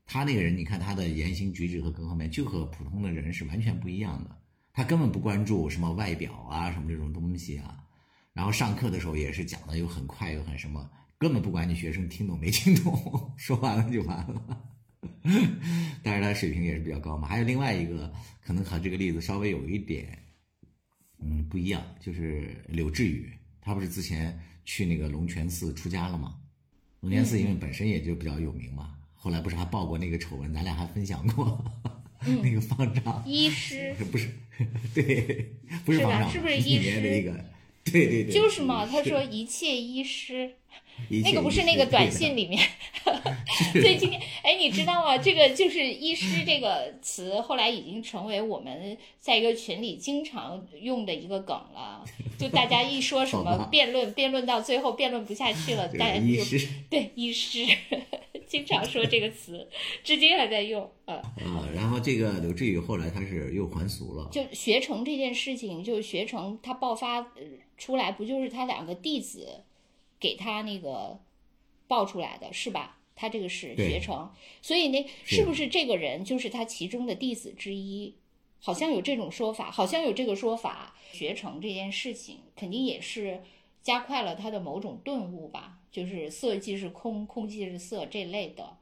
[0.07, 4.35] 他那个人，你看他的言行举止和各方面就和普通的人是完全不一样的，
[4.73, 7.83] 他根本不关注什么外表啊什么这种东西啊，
[8.33, 10.89] 然后上课的时候也是讲的又很快又很什么，
[11.19, 14.63] 根本不管你学生听懂没听懂，说完了就完了。
[16.01, 17.27] 但是他水平也是比较高嘛。
[17.27, 18.11] 还有另外一个，
[18.41, 20.17] 可能和这个例子稍微有一点，
[21.19, 26.37] 嗯，不一样，就是柳智宇，他不是之前去那个龙泉寺出家了吗？
[27.01, 31.63] 龙泉寺因为本身也就比较有名嘛，后来不是还报过那个丑闻，咱俩还分享过、
[32.41, 34.29] 那个方丈，医师不是，
[34.93, 35.53] 对，
[35.85, 37.45] 不是方丈，里是不是医师的一个，
[37.83, 40.55] 对对对，就是嘛，他说一切医师，
[41.23, 42.61] 那个不是那个短信里面，
[43.71, 45.17] 所以今天，哎，你知道吗？
[45.17, 52.03] 这个就是“医师”这个词，后来已经成为我们在一个群里经常用的一个梗了。
[52.37, 56.67] 就大家一说什么辩论，辩论到最后辩论不下去了，大家就师。
[56.89, 57.65] 对医师，
[58.45, 59.67] 经常说这个词，
[60.03, 60.89] 至今还在用。
[61.05, 67.41] 呃，啊，然后这个刘志宇后来他是又还俗了，就学成这件事情，就是学成他爆发呃
[67.77, 69.63] 出来，不就是他两个弟子
[70.19, 71.19] 给他那个
[71.87, 72.97] 报出来的是吧？
[73.15, 78.15] 他这个是学成，所以那是是不是这个人就是他其中的弟子之一？
[78.61, 80.95] 好像有这种说法，好像有这个说法。
[81.11, 83.41] 学成这件事情肯定也是
[83.81, 88.77] 加快了他的某种顿悟吧，就是色即是空，空即是色这类的，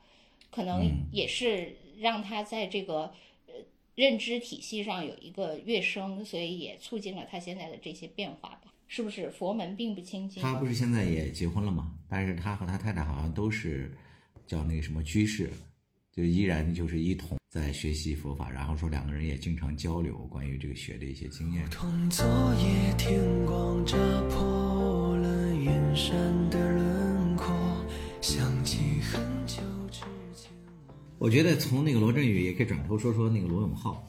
[0.51, 3.13] 可能嗯也是让他在这个
[3.47, 3.53] 呃
[3.95, 8.73] 认知体系上有一个跃升，所以也促进了他现在的这些变化吧。
[8.87, 10.41] 是不是佛门并不清净？
[10.41, 11.93] 他不是现在也结婚了吗？
[12.09, 13.95] 但是他和他太太好像都是
[14.45, 15.49] 叫那个什么居士，
[16.11, 21.69] 就依然就是一同在学习佛法，然后说两个人也经常交流关于这个学的一些经验。
[21.69, 22.25] 同昨
[22.55, 23.97] 夜天光扎
[24.29, 27.53] 破了云山的轮廓，
[28.21, 29.61] 想起很久
[29.91, 29.99] 之
[30.33, 30.49] 前。
[31.17, 34.07] 我觉得从那个罗振宇也可以转头说说那个罗永浩。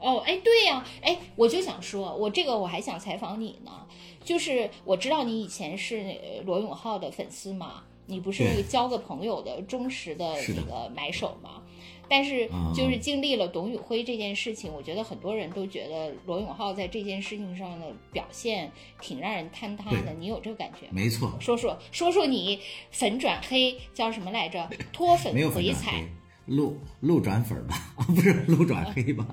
[0.00, 3.86] 哦，哎，对呀，哎，我就想说，我这个我还想采访你呢，
[4.24, 11.62] 就是我知道你以前是呃罗永浩的粉丝嘛，你不是对交个朋友的忠实的是的那个买手嘛？
[12.08, 20.92] 但是啊就是经历了董宇辉这件事情，我觉得很多人都觉得罗永浩在这件事情上的表现挺让人坍塌的，你有这个感觉吗？
[20.92, 22.58] 没错，说说说说你
[22.90, 24.68] 粉转黑叫什么来着？
[24.92, 26.04] 脱粉回踩
[26.50, 27.76] 路路转粉吧？
[27.96, 29.24] 啊， 不是路转黑吧？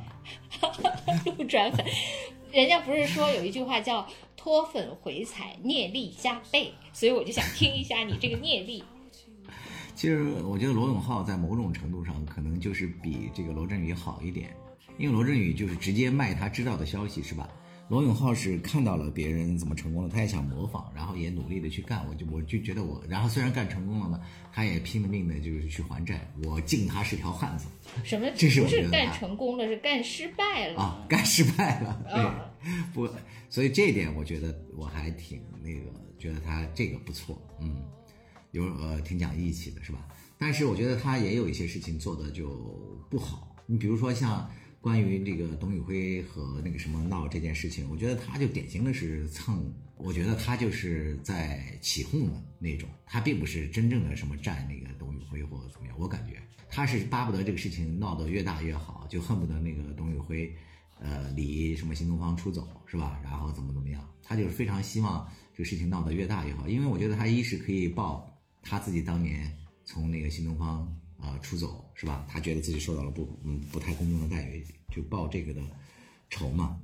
[1.38, 1.84] 路转粉，
[2.52, 8.84] 人家不是说有一句话叫脱粉回踩，业力加倍，所以我就想听一下你这个业力。
[9.96, 14.56] 其实我觉得罗永浩在某种程度上可能就是比这个罗振宇好一点，
[15.00, 17.50] 因为罗振宇就是直接卖他知道的消息，是吧？
[17.90, 22.06] 罗永浩是看到了别人怎么成功了，他也想模仿，然后也努力的去干。
[22.10, 24.22] 我就我就觉得我，然后虽然干成功了呢，
[24.52, 26.30] 他也拼了命的就是去还债。
[26.44, 27.68] 我敬他是条汉子
[28.04, 28.28] 什么？
[28.36, 30.82] 这是不是我觉得干成功了，是干失败了。
[30.82, 33.10] 啊，干失败了，啊对，不，
[33.50, 37.84] 所以这一点我觉得我还挺那个，觉得他这个不错，嗯，
[38.52, 40.00] 有呃挺讲义气的是吧？
[40.38, 42.50] 但是我觉得他也有一些事情做的就
[43.10, 44.48] 不好，你比如说像
[44.88, 60.50] 关于这个董宇辉和那个什么闹这件事情，我觉得他就典型的是蹭，我觉得他就是在起哄的那种，他并不是真正的什么站那个董宇辉或怎么样，我感觉他是巴不得这个事情闹得越大越好，就恨不得那个董宇辉。
[61.00, 63.20] 呃，离什么新东方出走是吧？
[63.22, 64.10] 然后怎么怎么样？
[64.24, 68.28] 他就是非常希望这个事情闹得越大越好，因为我觉得他一是可以报
[68.64, 69.54] 他自己当年
[69.86, 70.88] 从那个新东方
[71.20, 72.24] 啊、出走是吧？
[72.30, 75.62] 他觉得自己受到了不嗯不太公正的待遇，就报这个的
[76.30, 76.80] 仇嘛。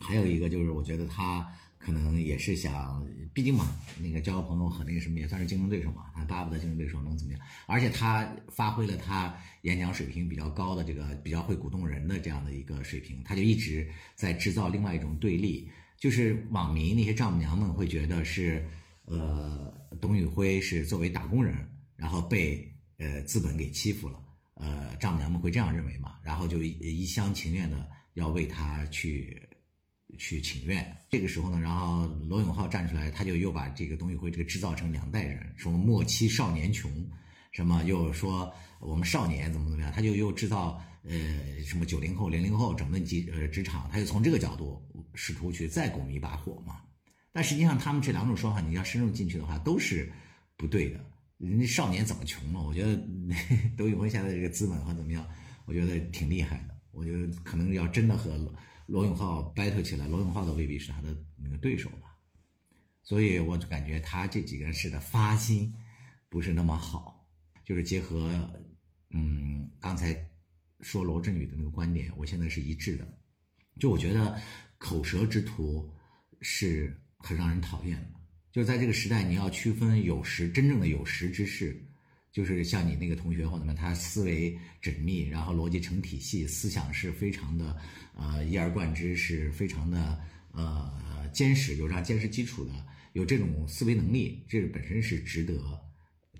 [0.00, 1.46] 还有一个就是，我觉得他
[1.76, 7.42] 可能也是想，毕竟嘛，那个交个朋友和那个什么也算是竞争对手嘛，他巴不得竞争对手能怎么样？
[7.66, 15.68] 而且他发挥了他演讲水平比较高的这个比较会鼓动人的这样的一个水平，他就一直在制造另外一种对立，
[15.98, 18.66] 就是网民那些丈母娘们会觉得是，
[19.04, 21.54] 呃，董宇辉是作为打工人，
[21.96, 22.66] 然后被
[22.98, 24.18] 呃资本给欺负了，
[24.58, 29.42] 呃，丈母娘们会这样认为嘛，然后就一一厢情愿的要为他去。
[30.16, 36.90] 去请愿，这个时候呢，然后罗永浩站出来，他就又把这个董宇辉这个制造成两代人，什么末期少年穷，
[37.52, 38.50] 什么又说
[38.80, 44.82] 我们少年怎么怎么样，他就又制造呃什么九零后、零零后整顿职呃职场，他就从这个角度
[45.14, 46.80] 试图去再拱一把火嘛。
[47.30, 50.10] 但实际上，他们这两种说法，你要深入进去的话，都是
[50.56, 51.04] 不对的。
[51.38, 52.60] 人家少年怎么穷嘛？
[52.60, 52.96] 我觉得
[53.76, 55.26] 董宇辉现在这个资本和怎么样，
[55.64, 56.76] 我觉得挺厉害的。
[56.90, 58.54] 我觉得可能要真的和罗
[58.86, 62.16] 罗永浩 battle 起来，罗永浩都未必是他的那个对手吧。
[63.04, 65.72] 所以我就感觉他这几个事的发心
[66.28, 67.26] 不是那么好，
[67.64, 68.28] 就是结合
[69.10, 70.28] 嗯刚才
[70.80, 73.06] 说罗振宇的那个观点，我现在是一致的。
[73.78, 74.40] 就我觉得
[74.76, 75.88] 口舌之徒
[76.40, 78.17] 是很让人讨厌的。
[78.50, 81.80] 就是在这个时代，你要区分有识真正的有识之士，
[82.32, 87.76] 就是像你那个同学或者什么，他思维缜密，然后逻辑成体系，思想是非常的
[88.16, 90.20] 呃一而贯之，是非常的
[90.52, 92.72] 呃坚实，有上坚实基础的，
[93.12, 95.60] 有这种思维能力，这本身是值得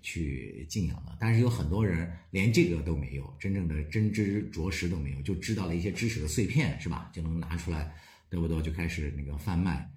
[0.01, 1.17] 去敬仰的。
[1.21, 7.11] 但是有很多人连这个都没有，真正的真知灼识都没有，就知道了一些知识的碎片，是吧？
[7.13, 7.95] 就能拿出来，
[8.31, 8.61] 得不对？
[8.63, 9.91] 就开始那个贩卖。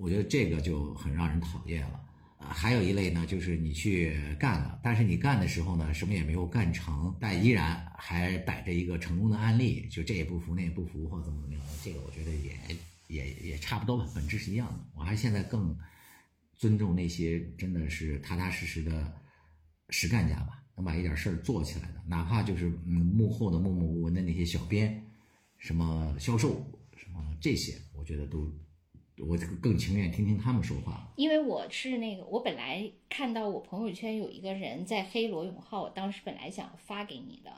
[0.00, 2.00] 我觉得这个就很让人讨厌了
[2.38, 2.48] 啊！
[2.48, 12.50] 还有一类呢，就是你去干了，但是你干的时候呢，什么也没有干成，但依然还摆着一个成功的案例，就这也不服那也不服，或怎么怎么样，这个我觉得也
[13.08, 14.80] 也也差不多吧，本质是一样的。
[14.94, 15.76] 我还现在更
[16.56, 19.12] 尊重那些真的是踏踏实实的
[19.90, 25.04] 实干家吧，能把一点事儿做起来的，哪怕就是嗯幕后的默默无闻的那些小编，
[25.58, 28.50] 什么销售什么这些，我觉得都。
[29.26, 37.50] 我更情愿听听他们说话，因为我是那个，我本来看到我朋友圈有一个人在黑罗永浩，我当时本来想发给你的，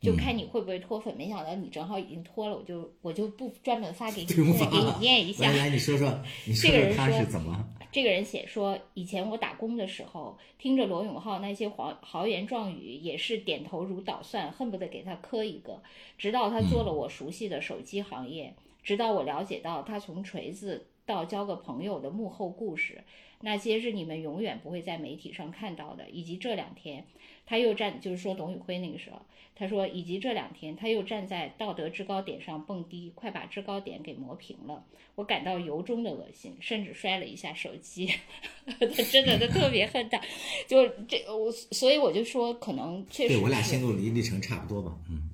[0.00, 5.46] 就看你会不会脱粉，没想到你正好已经脱了，我就我就不专门发给你， 给你念一下。
[5.46, 7.64] 来来，你说说，你说说他是怎么？
[7.92, 15.82] 这个人写说，以前我打工的时候，听着罗永浩那些豪豪言壮语，也是点头如捣蒜，恨不得给他磕一个。
[16.16, 18.54] 直到他做了我熟悉的手机行业。
[18.82, 23.02] 直到我了解到他从锤子到交个朋友的幕后故事，
[23.40, 26.08] 那些是你们永远不会在媒体上看到的。
[26.10, 27.04] 以及这两天，
[27.44, 29.20] 他又站，就是说董宇辉那个时候，
[29.54, 34.84] 他说，以及这两天他又站在道德制高点上蹦迪，快把制高点给磨平了。
[35.14, 38.08] 我感到由衷的恶心，甚至摔了一下手机。
[38.64, 40.20] 他真的，他特别恨他，
[40.66, 45.28] 就这我，所以我就说，可能确实，对我俩心路历历程差不多吧，嗯。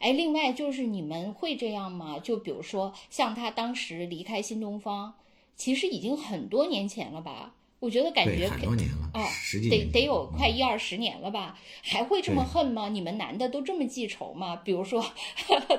[0.00, 2.18] 哎，另外就是你们会这样吗？
[2.18, 5.14] 就比如说像他当时离开新东方，
[5.54, 7.54] 其实已经很多年前了吧？
[7.80, 11.58] 我觉得感觉很多年了啊，十几得得有快一二十年了吧？
[11.82, 12.88] 还会这么恨吗？
[12.90, 14.56] 你们男的都这么记仇吗？
[14.56, 15.02] 比如说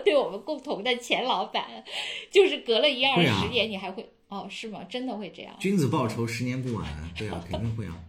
[0.03, 1.83] 对我们共同的前老板，
[2.31, 4.47] 就是隔了一二十年，你还会哦？
[4.49, 4.83] 是吗？
[4.83, 5.55] 真的会这样？
[5.59, 6.85] 君子报仇， 十年不晚。
[7.15, 7.99] 对啊，肯定会啊。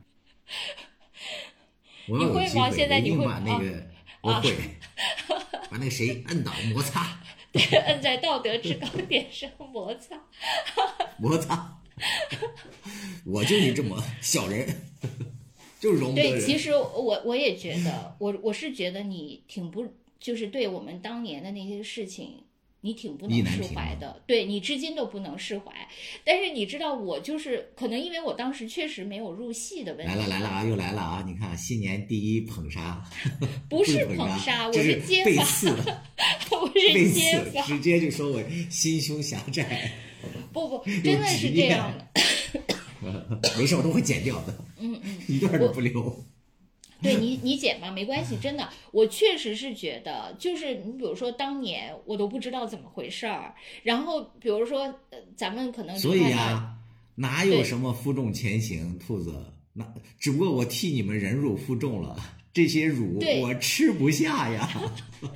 [2.07, 2.71] 你会吗？
[2.71, 3.87] 现在你会把那个
[4.23, 4.55] 我会。
[5.73, 7.18] 把那个谁摁倒摩擦，
[7.51, 10.23] 对，摁在道德制高点上摩擦，
[11.16, 11.81] 摩擦。
[13.25, 14.68] 我就是这么小人，
[15.81, 19.87] 就是容不得对，其实我我也觉得，我我是觉得你挺不，
[20.20, 22.45] 就是对我们当年的那些事情。
[22.85, 25.72] 你挺不能释怀的，对你至今都不能释怀。
[26.24, 30.12] 但是你知道，我就是可能因为我当时确实没有入戏的问题。
[30.12, 31.24] 来了来了啊，又来了啊！
[31.26, 33.03] 你看新年第一捧杀，
[33.68, 35.30] 不是 捧杀，我是揭发，
[36.51, 39.93] 我是揭发，直接就说我心胸狭窄。
[40.53, 42.09] 不不，真的是这样的。
[43.59, 44.55] 没事，我都会剪掉的。
[44.78, 46.24] 嗯嗯，一段都不留。
[47.05, 56.76] 对你，你剪吧，没关系，真的，我确实是觉得，就是你比如说当年我都不知道怎么回事儿，然后比如说呃，咱们可能所以呀，
[57.16, 59.34] 哪有什么负重前行，兔子，
[59.72, 59.84] 那
[60.18, 62.16] 只不过我替你们忍辱负重了，
[62.53, 64.70] 这些辱我吃不下呀。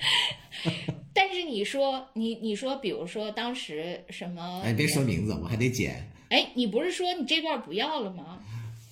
[1.13, 4.63] 但是你说你你说，比如说当时什么？
[4.65, 6.11] 哎，别说名字，我还得剪。
[6.29, 8.39] 哎，你不是说你这段不要了吗？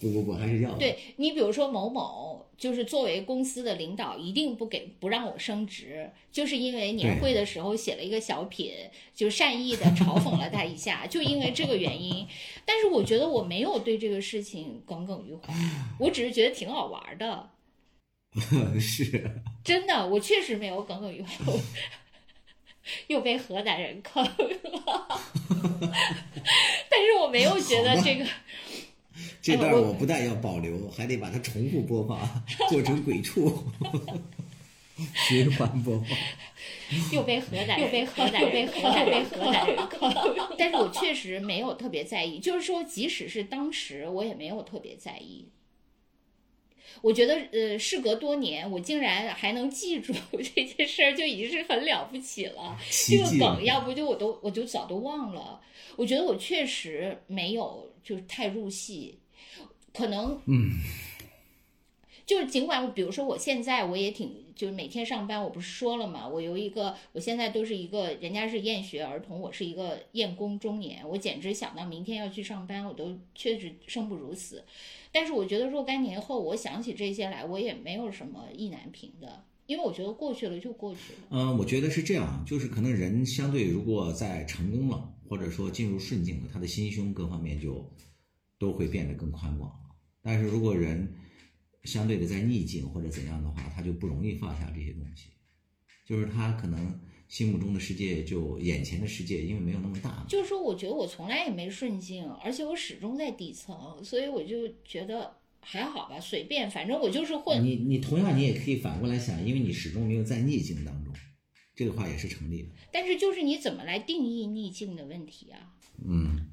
[0.01, 0.73] 不不不，还是要。
[0.79, 2.43] 对你比如说某某。
[2.57, 8.73] 就是作为公司的领导，一定不给不让我升职，就是因为年会的时候写了一个小品，
[9.13, 12.25] 就善意的嘲讽了他一下，就因为这个原因。
[12.65, 15.53] 但是我觉得我没有对这个事情耿耿于怀，
[15.99, 17.51] 我只是觉得挺好玩的。
[18.81, 21.53] 是，真的，我确实没有耿耿于怀，
[23.09, 24.31] 又被河南人坑了。
[26.89, 28.25] 但是我没有觉得这个。
[29.41, 32.19] 这段我不但要保留，还得把它重复播放，
[32.69, 33.65] 做成鬼畜，
[35.29, 36.09] 循环播放。
[37.13, 40.13] 又被河南，又被河南，又被河南，被河南人坑。
[40.59, 45.49] 但是我确实没有特别在意，就是说，即使是当时，我也没有特别在意。
[47.03, 52.79] 我觉得，呃，事隔多年，我竟然还能记住这件事儿，就已经是很了不起了。
[53.09, 55.61] 这个梗，要不就我都我就早都忘了。
[55.97, 59.19] 我觉得我确实没有，就是太入戏。
[59.93, 60.73] 可能，嗯，
[62.27, 74.65] 就是尽管比如说我现在我也挺，就是每天上班，我不是说了嘛，我有一个，我现在都是一个，人家是厌学儿童，我是一个厌工中年，我简直想到明天要去上班，我都确实生不如死。
[75.13, 81.19] 但是我觉得若干年后，我想起这些来，我也没有什么意难平的，因为我觉得过去了就过去了。
[81.31, 87.91] 嗯，我觉得是这样，就是可能人相对如果在成功了，或者说进入顺境了，他的心胸各方面就
[88.59, 89.77] 都会变得更宽广了。
[90.23, 91.15] 但是如果人
[91.85, 95.29] 相对的在逆境或者怎样的话，他就不容易放下这些东西，
[96.07, 100.27] 就是他可能心目中的世界就眼前的世界，因为没有那么大嘛。
[100.29, 105.35] 就是说，我觉得我从来也没顺境，而且我始终在底层，所以我就觉得
[105.65, 107.65] 还好吧，随便，反正我就是混。
[107.65, 111.13] 你你同样你也可以反过来想，因为你始终没有在逆境当中，
[111.75, 112.69] 这个话也是成立的。
[112.93, 115.59] 但是就是你怎么来定义逆境的问题啊？
[116.07, 116.49] 嗯，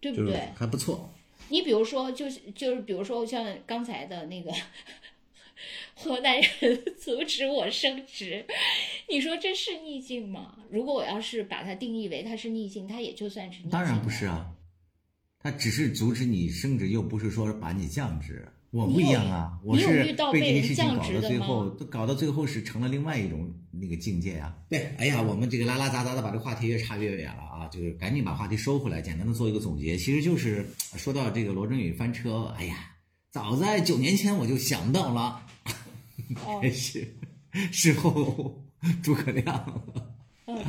[0.00, 0.48] 对不对？
[0.56, 1.12] 还不错。
[1.48, 4.52] 你比如说，就是就是，比如说像刚才的那个
[5.94, 8.46] 河南人阻止我升职，
[9.10, 10.56] 你说这是逆境吗？
[10.70, 13.70] 如果我要是把它定义为它是逆境，它也就算是逆境。
[13.70, 14.26] 当然不是。
[14.26, 14.50] 啊，
[15.42, 18.46] 他只是阻止你升职，又不是说把你降职。
[18.70, 24.56] 我不一样啊，我是被这些事情搞到最后，都搞到最后是成了另外一种那个境界啊。
[24.70, 29.94] 对，哎呀，我们这个拉拉杂杂的把这个话题越差越远了啊，就是赶紧把话题收回来，简单的做一个总结。
[29.98, 30.66] 其实就是
[30.96, 32.92] 说到这个罗振宇翻车，哎呀，
[33.30, 35.44] 早在九年前我就想到了，
[36.46, 37.14] 哦 真是
[37.70, 38.64] 事后
[39.02, 39.82] 诸葛亮。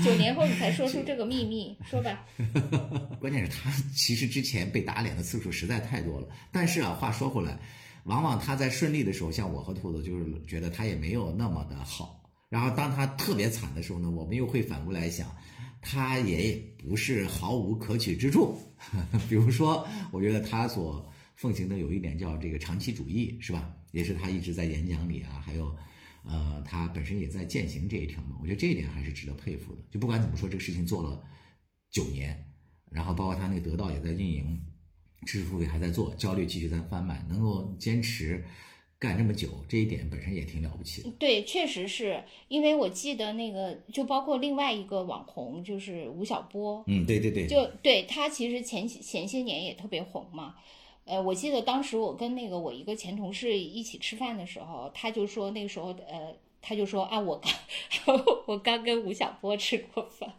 [0.04, 2.26] 九年后你才说出这个秘密，说吧。
[3.20, 6.28] 关键是他其实之前被打脸的次数实在太多了。
[6.52, 7.58] 但是啊，话说回来，
[8.04, 12.22] 往往他在顺利的时候，像我和兔子，就是觉得他也没有那么的好。
[12.50, 15.36] 然后当他特别惨的时候呢，我们又会反过来想，
[15.82, 18.56] 他也不是毫无可取之处。
[19.28, 23.74] 比如说，我觉得他所奉行的有一点叫这个长期主义，是吧？
[23.92, 25.76] 也是他一直在演讲里啊，还有。
[26.26, 29.82] 呃，他本身也在践行这一条嘛，我觉得这一点还是值得佩服的。
[29.92, 31.22] 就不管怎么说，这个事情做了
[31.92, 32.46] 九年，
[32.90, 34.60] 然后包括他那个得到也在运营，
[35.26, 38.44] 知识付费还在做，焦虑继续在贩卖，能够坚持
[38.98, 41.12] 干这么久，这一点本身也挺了不起的。
[41.20, 50.56] 对，确实是因为我记得那个，就包括另外一个网红，就是吴晓波，嗯，对对对，就对他其实前几前些年也特别红嘛。
[51.06, 57.52] 呃，我记得当时我跟那个我一个前同事一起吃饭的时候，他就说那个时候呃，他就说啊，我刚
[58.48, 60.32] 我刚跟吴晓波吃过饭，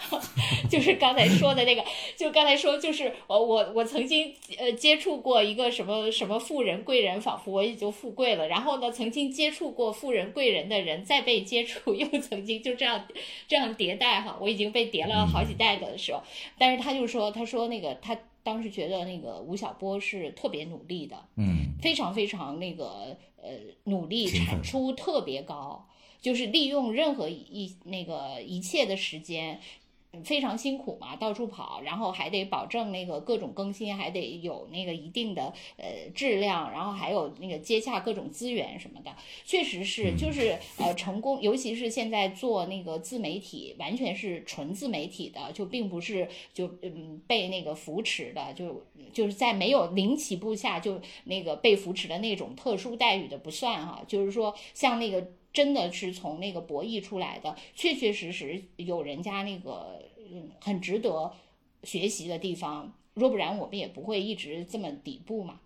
[0.70, 1.84] 就是刚才说的那个，
[2.16, 8.48] 就刚才说就是我我我曾经呃接触过一个什么什么富人贵人，仿佛我也就富贵了。
[8.48, 13.06] 然后呢，曾经接触过富人贵人的人，再被接触， 又曾经就这样
[13.46, 16.22] 这样迭代哈，我已经被叠了好几代的时候，
[16.58, 18.16] 但是他就说，他说那个他
[18.48, 23.50] 当时觉得那个吴晓波是特别努力的，嗯，非常非常那个呃
[23.84, 25.86] 努力，产出特别高，
[26.22, 29.60] 就是利用任何一那个一切的时间。
[30.24, 39.14] 非常辛苦嘛，到处跑，然后还得保证那个各种更新，还得有那个一定的呃质量，然后还有那个接洽各种资源什么的，
[39.44, 55.28] 确实是就是呃成功，尤其是现在做那个自媒体，完全是纯自媒体的，就并不是就嗯被那个扶持的，就就是在没有零起步下就那个被扶持的那种特殊待遇的不算哈，就是说像那个。
[55.52, 61.32] 真的是从那个博弈出来的，确确实实有人家那个嗯很值得
[61.84, 65.60] 学习的地方，若不然我们也不会一直这么底部嘛，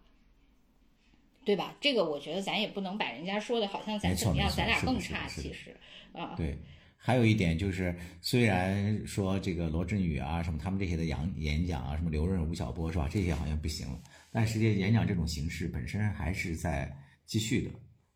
[1.44, 1.76] 对吧？
[1.80, 5.76] 这个我觉得咱也不能把人家说的好像咱怎么样，咱俩更差，其实
[6.12, 6.56] 啊，对。
[7.04, 14.00] 还有一点就是，虽然说这个罗振宇啊什么他们这些的演演讲啊，什么刘润、吴晓波是吧，这些好像不行了，
[14.30, 16.96] 但实际演讲这种形式本身还是在
[17.26, 17.70] 继续的。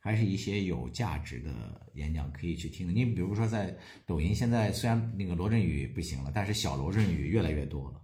[0.07, 1.51] 还是一些有价值的
[1.95, 2.93] 演讲可以去听的。
[2.93, 3.77] 你比如说，在
[4.07, 8.01] 抖音，现在虽然那个罗振宇不行了，但是小罗振宇越来越多了，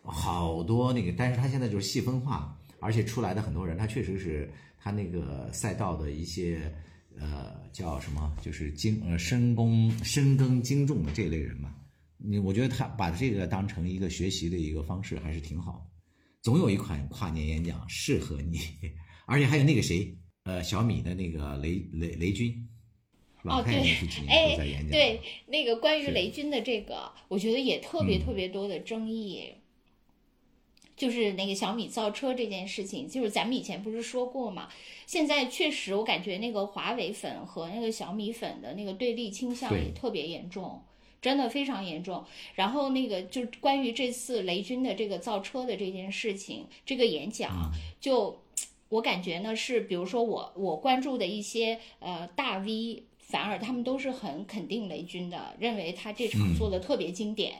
[0.00, 6.74] 好多那个，但是他现在就是细分化，而且出来的很多人，他确实是他那个赛道的一些
[7.18, 11.74] 呃叫什么，就是精呃深耕深耕精重的这类人嘛。
[12.16, 15.86] 你我觉得他把这个当成一个学习的一个方式，还是挺好。
[16.40, 18.58] 总有一款跨年演讲适合你，
[19.28, 20.16] 而且还有那个谁。
[20.48, 22.66] 呃，小米的那个雷雷雷军？
[23.42, 23.74] 哦，对
[24.26, 24.90] 哎都在演，讲。
[24.90, 29.52] 对，那个关于雷军的这个，我觉得也特别嗯特别多的争议。
[30.96, 34.70] 就是那个小米造车这件事情，就是咱们以前不是说过嘛？
[35.06, 40.82] 现在确实，我感觉那个华为粉和那个小米粉的那个对立倾向也特别严重，
[41.20, 42.24] 真的非常严重。
[42.54, 48.42] 然后那个就关于这次雷军的这个造车的这件事情，这个演讲嗯就
[48.88, 57.54] 我感觉呢是，比如说我我关注的一些呃大 V，反而他们都是很肯定雷军的，认为他这场做的特别经典。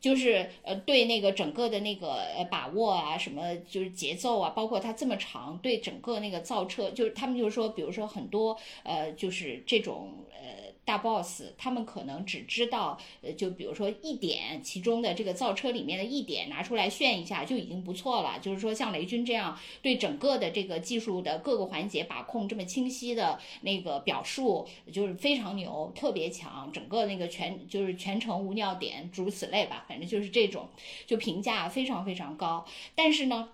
[0.00, 18.40] 就是呃，对那个整个的那个呃把握啊，什么就是节奏啊，包括它这么长，对整个那个造车，就是他们就是说，比如说很多呃，就是这种呃大 boss，他们可能只知道呃，就比如说一点其中的这个造车里面的一点拿出来炫一下就已经不错了。
[18.40, 29.84] 就是说像雷军这样对整个的这个技术的各个环节把控这么清晰的那个表述，就是非常牛，特别强，整个那个全就是全程无尿点，诸如此类吧。
[29.86, 30.68] 反正就是这种，
[31.06, 32.66] 就评价非常非常高。
[32.96, 33.50] 但是呢，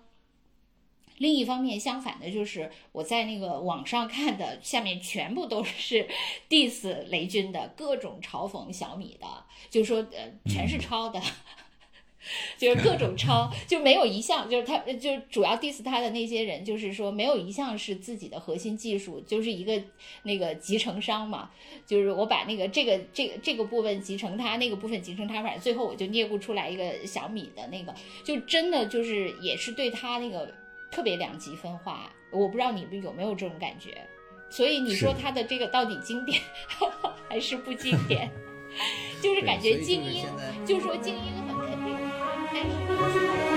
[1.18, 6.06] 另一方面相反的就是我在那个网上看的，下面全部都是
[6.48, 9.26] diss 雷军的各种嘲讽小米的，
[9.70, 11.20] 就说呃全是抄的。
[12.58, 19.80] 就是各种抄， 就没有一项就是他就主要 diss 他的那些人，就是说没有一项是自己的核心技术，就是一个
[20.24, 21.52] 那个集成商嘛。
[21.86, 27.94] 就是我把那个这个这个这个部分集成他，那个部分集成他，反正最后我就捏不出来一个小米的那个，
[28.24, 30.52] 就真的就是也是对他那个
[30.96, 32.10] 特别两极分化。
[32.30, 34.02] 我不知道你们有没有这种感觉。
[34.48, 36.40] 所以你说他的这个到底经典
[37.28, 38.30] 还是不经典？
[39.20, 40.24] 就是感觉精英，
[40.64, 41.98] 就是说精英很肯定。
[42.50, 42.62] 但
[43.50, 43.55] 是。